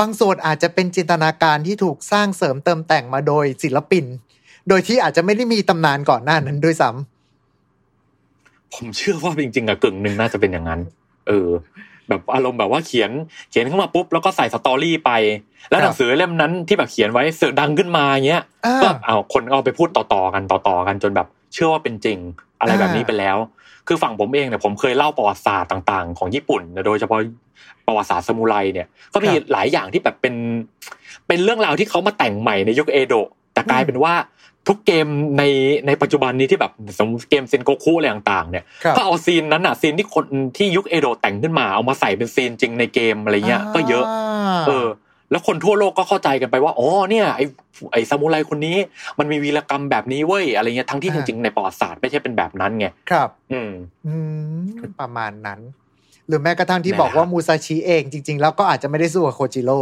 [0.00, 4.04] บางส่วนอาจจะเป็นจินตนาการที่ถูกสร้างเสริมเติมแต่งมาโดยศิลปิน
[4.68, 6.90] โดยที่อาจจะไม่ได้มีตำนานก่อนหน้านั้นด้วยซ้
[8.74, 10.80] ผมเชื่อว่าจริงๆอะกึ่งหนึ่งน่าจะเป็นอย่างนั้น
[11.28, 11.48] เออ
[12.08, 13.10] แบบอารมณ์แบบว่าเขียน
[13.50, 15.10] เขียนเข้ามาปุ๊บแล้วก็ใส่สตอรี่ไป
[15.70, 22.18] แล้วหนังสือเล่มนั้นที่แบบเขียนไว้เสือกดังขึ้นมาเงี้ยำอ่าก็เอาคนเอาไปพูดต่อๆกันต่อๆกันจนแบบ เชื่อว่าเป็นจริง
[22.60, 23.36] อะไรแบบนี้อ่าไปแล้ว
[23.86, 27.18] คือฝั่งผมเองเนี่ยผมเคยเล่าประวัติศาสตร์ต่าง ๆ ของญี่ปุ่นโดยเฉพาะ
[27.86, 30.34] ประวัติศาสตร์ซามูไรเนี่ย ก็มีหลายอย่างที่แบบเป็น
[31.28, 34.14] เป็นเรื่องราวที่เขามาแต่งใหม่ในยุคเอโดะแต่กลายเป็นว่า
[34.68, 35.06] ทุกเกม
[35.38, 35.42] ใน
[35.86, 40.24] ในปัจจุบันนี้ที่แบบสมมติเกมเซนโกคุอะไรต่างๆเนี่ยครับก็เอา scene นั้นอะ scene ที่คน
[40.56, 44.04] ที่ยุคเอโดะแต่งขึ้นมาเอามาใส่เป็น scene จริงในเกมอะไรเงี้ย ก็เยอะ
[44.58, 44.88] อะเออ
[45.30, 47.40] แล้วคนทั่วโลกก็เข้าใจกันไปว่าอ๋อเนี่ยไอ
[47.92, 48.76] ไอซามูไรคนนี้
[49.18, 53.70] มันมีวีรกรรมแบบนี้เว้ยอะไรเงี้ยทั้งที่จอ่าริงๆในประวัติศาสตร์ไม่ใช่เป็นแบบนั้นไงครับ อืม
[54.06, 54.14] อื
[54.60, 54.66] ม
[55.00, 55.60] ประมาณนั้น
[56.28, 59.78] หรือแม้กระทั่งที่นั่นแหละบอกว่ามูซาชิเองจริง ๆ แล้วก็อาจจะไม่ได้สู้กับโคจิโร่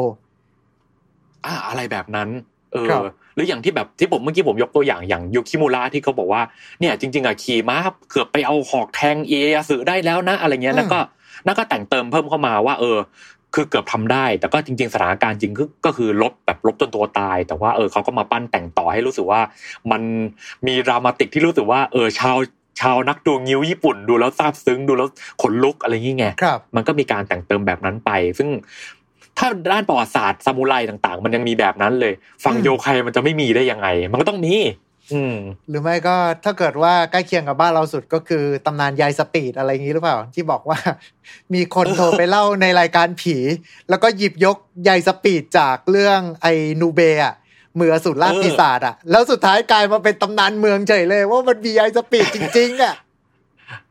[1.47, 2.29] อ่าอะไรแบบนั้น
[2.73, 2.93] เออค
[3.39, 6.43] รับหรืออย่างที่แบบที่ผมเมื่อกี้ผมยกตัวอย่างอย่างยูคิมูระที่เขาบอกว่า
[6.81, 7.77] เนี่ยจริง ๆอะขี่ม้า
[8.11, 11.01] เกือบไปเอาหอกแทงเอียสึได้แล้วนะอะไรเงี้ยนั่นก็
[11.47, 12.99] นั่นก็แต่งเติมเพิ่มเข้ามาว่า เออ
[13.55, 19.41] คือเกือบทำได้ แต่ก็จริง ๆสถานการณ์จริงก็ก็คือลบแบบลบจนตัวตาย แต่ว่าเออเขาก็มาปั้นแต่งต่อให้รู้สึกว่า
[19.91, 20.03] มัน
[20.67, 22.39] มี dramatic ที่รู้สึกว่าเออชาว
[22.81, 25.09] ชาวนักดูงิ้วญี่ปุ่นดูแล้วซาบซึ้งดูแล้ว
[25.43, 28.49] ขนลุกอะไรอย่างเงี้ยครับมันก็มีการแต่งเติมแบบนั้นไป ซึ่ง
[29.39, 32.13] ถ้าด้านประวัติศาสตร์ซามูไรต่างๆ มันยังมีแบบนั้นเลย
[32.45, 34.55] ฝั่งอืมโยไคมันจะไม่มีได้ยังไง มันก็ต้องมี
[35.13, 35.37] อืม
[35.69, 40.79] หรือไม่ก็ถ้าเกิดว่าใกล้เคียงกับบ้านเราสุดก็คือตำนานยายสปีดอะไรอย่างนี้หรือเปล่า ที่บอกว่า
[41.55, 43.37] มีคนโทรไปเล่าในรายการผี
[43.89, 44.57] แล้วก็หยิบยก
[44.89, 52.95] ยายสปีดจากเรื่องไอ้นูเบะมืออสูรล่าเออปีศาจอะแล้วสุดท้ายกลายมาเป็นตำนานเมืองเฉยเลย ว่ามันมียายสปีดจริง ๆอะ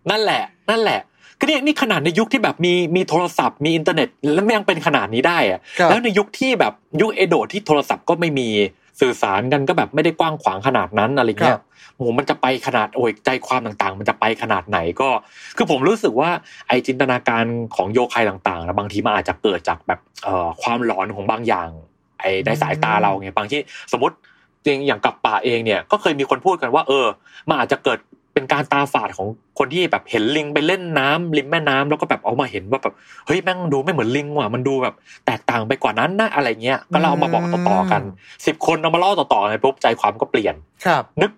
[0.10, 1.00] นั่นแหละ นั่นแหละ
[1.40, 8.50] ก็เนี่ยนี่ขนาดในยุคที่แบบมีมีโทรศัพท์มีอินเทอร์เน็ต แล้วมันยังเป็นขนาดนี้ได้อะครับแล้วในยุคที่แบบยุคเอโดะที่โทรศัพท์ก็ไม่มี
[9.02, 11.60] สื่อสารกันก็แบบไม่ได้กว้างขวางขนาดนั้นอะไรเงี้ย
[11.96, 15.10] โหมันจะไปขนาดโอ้ยใจความต่างๆ มันจะไปขนาดไหนก็
[15.58, 16.30] คือผมรู้สึกว่า
[16.68, 17.44] ไอจินตนาการ
[17.76, 21.70] ของโยไคต่างๆนะบางทีมันอาจจะเกิดจากแบบเอ่อความหลอนของบางอย่าง
[22.20, 23.60] ไอในสายตาเราไงบางที่
[23.92, 24.16] สมมติ
[24.66, 27.06] จริงอย่างกับป่าเองเนี่ยก็เคยมีคนพูดกันว่า เออ
[27.50, 28.00] มันอาจจะเกิด
[28.38, 29.28] เป็นการตาฝาดของ
[29.58, 32.94] คนที่แบบเห็นลิงไปเล่นน้ำริมแม่น้ำแล้วก็แบบเอามาเห็นว่าแบบ
[33.26, 38.02] เฮ้ยแม่งดูไม่เหมือนลิงว่ะมันดูแบบ แตกต่างไปกว่านั้นนะอะไรเงี้ยก็เราเอามาบอกต่อๆกัน
[38.46, 41.32] สิบคนเอามาเล่าต่อๆกันปุ๊บใจความก็เปลี่ยนครับ นึก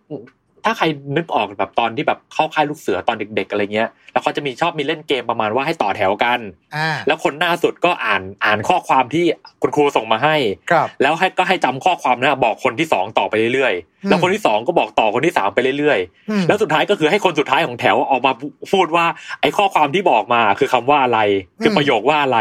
[0.66, 0.86] ถ้าใคร
[1.18, 6.39] นึกออกแบบตอนที่แบบเข้าค่ายลูกเสือตอนเด็ก ๆอะไรเงี้ย แล้วเขาจะมีชอบมีเล่นเกมประมาณว่าให้ต่อแถวกัน
[6.76, 9.26] อ่าแล้วคนหน้าสุดก็อ่านอ่านข้อความที่
[9.62, 10.36] คุณครูส่งมาให้
[10.72, 13.74] ครับแล้วให้ก็ให้จำข้อความนั้นบอกคนที่สองต่อไปเรื่อย
[14.05, 15.99] อืมๆแล้วคนที่สองก็บอกต่อคนที่สามไปเรื่อย
[16.30, 18.32] อืมๆแล้วสุดท้ายก็คือให้คนสุดท้ายของแถวออกมา
[18.74, 19.05] พูดว่า
[19.41, 21.20] ไอ้ข้อความที่บอกมาคือคำว่าอะไร
[21.64, 22.39] คือประโยคว่าอะไร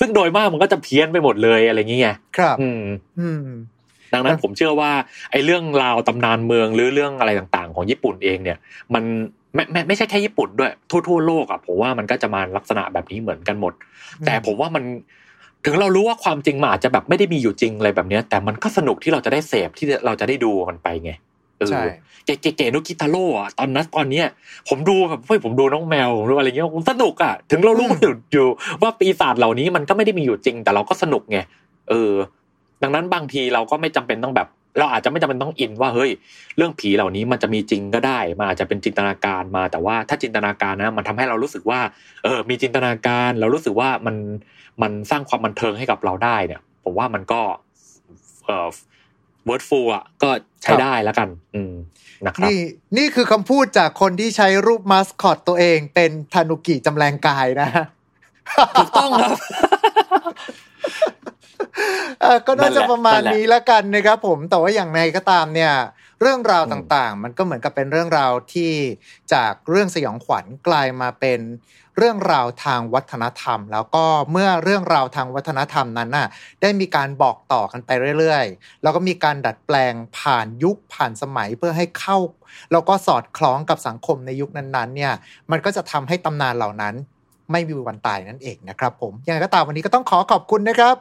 [0.00, 2.82] ซึ่งโดยมากมันก็จะเพี้ยนไปหมดเลยอะไรอย่างเงี้ยครับ อืม
[3.20, 3.46] อืม
[4.14, 4.92] ดังนั้นผมเชื่อว่า
[5.32, 8.58] ไอ้เรื่องราวตำนานเมืองหรือเรื่องอะไรต่างๆ ของญี่ปุ่นเองเนี่ย
[8.94, 9.02] มัน
[9.54, 13.72] ไม่ไม่ไม่ใช่แค่ญี่ปุ่นด้วยทั่วทั่วโลกอะผมว่ามันก็จะมาลักษณะแบบนี้เหมือนกันหมด
[14.26, 14.84] แต่ผมว่ามัน
[15.64, 21.12] ถึงเรารู้ว่าความจริงมันอาจจะแบบไม่ได้มีอยู่จริงอะไรแบบเนี้ยแต่มันก็สนุกที่เราจะได้เสพที่เราจะได้ดูมันไปไง
[21.58, 21.84] เออใช่
[22.24, 24.26] เก๋เก๋ๆนุกิตาโร่อะตอนนั้นตอนเนี้ย
[24.68, 28.46] ผมดูแบบเฮ้ยผมดูน้องแมวผมดูอะไรเงี้ยผมสนุกอะถึงเรารู้อยู่อยู่
[28.82, 31.38] ว่าปีศาจเหล่านี้มันก็ไม่ได้มีอยู่จริง แต่เราก็สนุกไง
[31.88, 32.12] เออ
[32.82, 36.10] ดังนั้นบางทีเราก็ไม่จำเป็นต้องแบบ เราอาจจะไม่จำเป็นต้องอินว่าเฮ้ย
[36.56, 41.80] เรื่องผีเหล่านี้มันจะมีจริงก็ได้มันอาจจะเป็นจินตนาการมา แต่ว่าถ้าจินตนาการนะมันทำให้เรารู้สึกว่า
[42.24, 44.16] เออ มีจินตนาการ เรารู้สึกว่ามัน
[44.82, 47.40] มันสร้างความบันเทิงให้กับเราได้เนี่ย ผมว่ามันก็
[48.46, 48.68] เอ่อ
[49.48, 50.30] wordful อะก็
[50.62, 51.72] ใช้ได้แล้วกัน อืม
[52.26, 52.58] นะครับนี่
[52.96, 57.68] นี่คือคำพูดจากคนที่ใช้รูปมาสคอตตัวเอง เป็นทานุกิจำแรงกายนะ
[58.78, 59.30] ถูกต้องครับ
[60.08, 60.18] เอ่
[61.19, 61.19] อ
[62.46, 65.72] ก็น่าจะประมาณนั่นแหละนี้แล้วกันนะครับผมแต่ว่าอย่างไรก็ตามเนี่ย
[66.20, 68.72] เรื่องราวอืมต่างๆ มันก็เหมือนกับเป็นเรื่องราวที่
[69.32, 71.40] จากเรื่องสยองขวัญกลายมาเป็น
[71.96, 76.28] เรื่องราวทางวัฒนธรรม แล้วก็เมื่อเรื่องราวทางวัฒนธรรมนั้นน่ะ
[76.62, 82.18] ได้มีการบอกต่อกันไปเรื่อยๆ แล้วก็มีการดัดแปลงผ่านยุคผ่านสมัยเพื่อให้เข้า
[82.72, 85.12] แล้วก็สอดคล้องกับสังคมในยุคนั้นๆเนี่ย
[85.50, 86.94] มันก็จะทำให้ตำนานเหล่านั้น
[87.52, 90.94] ไม่มีวันตายนั่นเองนะครับผมยังไงก็ตามวันนี้ก็ต้องขอขอบคุณนะครับ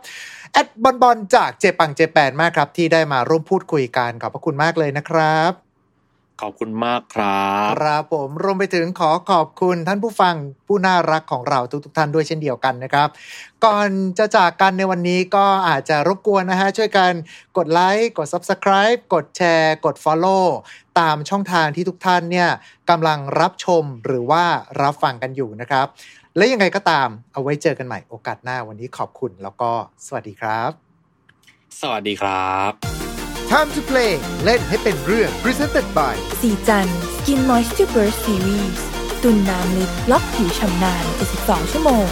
[0.53, 5.53] แอดบอลบอลจากเจปังเจแปนมากครับ ที่ได้มาร่วมพูดคุยกันขอบพระคุณมากเลยนะครับ
[6.43, 10.35] ขอบคุณมากครับครับผมรวมไปถึงขอขอบคุณท่านผู้ฟัง
[10.67, 13.07] ผู้น่ารักของเราทุกๆท่านด้วยเช่นเดียวกันนะครับ
[13.65, 17.11] ก่อนจะจากกันในวันนี้ก็อาจจะรบกวนนะฮะ ช่วยกัน
[17.57, 20.45] กดไลค์กด Subscribe กดแชร์ กด Follow
[20.99, 22.49] ตามช่องทางที่ทุกท่านเนี่ย
[22.89, 24.43] กำลังรับชมหรือว่า
[24.81, 25.87] รับฟังกันอยู่นะครับ
[26.39, 29.71] และยังไงก็ตามเอาไว้เจอกันใหม่โอกาสหน้าวันนี้ขอบคุณแล้วก็
[30.05, 30.71] สวัสดีครับ
[31.81, 32.71] สวัสดีครับ
[33.51, 34.13] Time to play
[34.43, 38.79] เล่นให้เป็นเรื่อง Presented by สีจัน Skin Moisture Burst Series
[39.23, 41.03] ตุนน้ำลึกล็อกผิวชำนาน
[41.39, 42.05] 72ชั่วโมง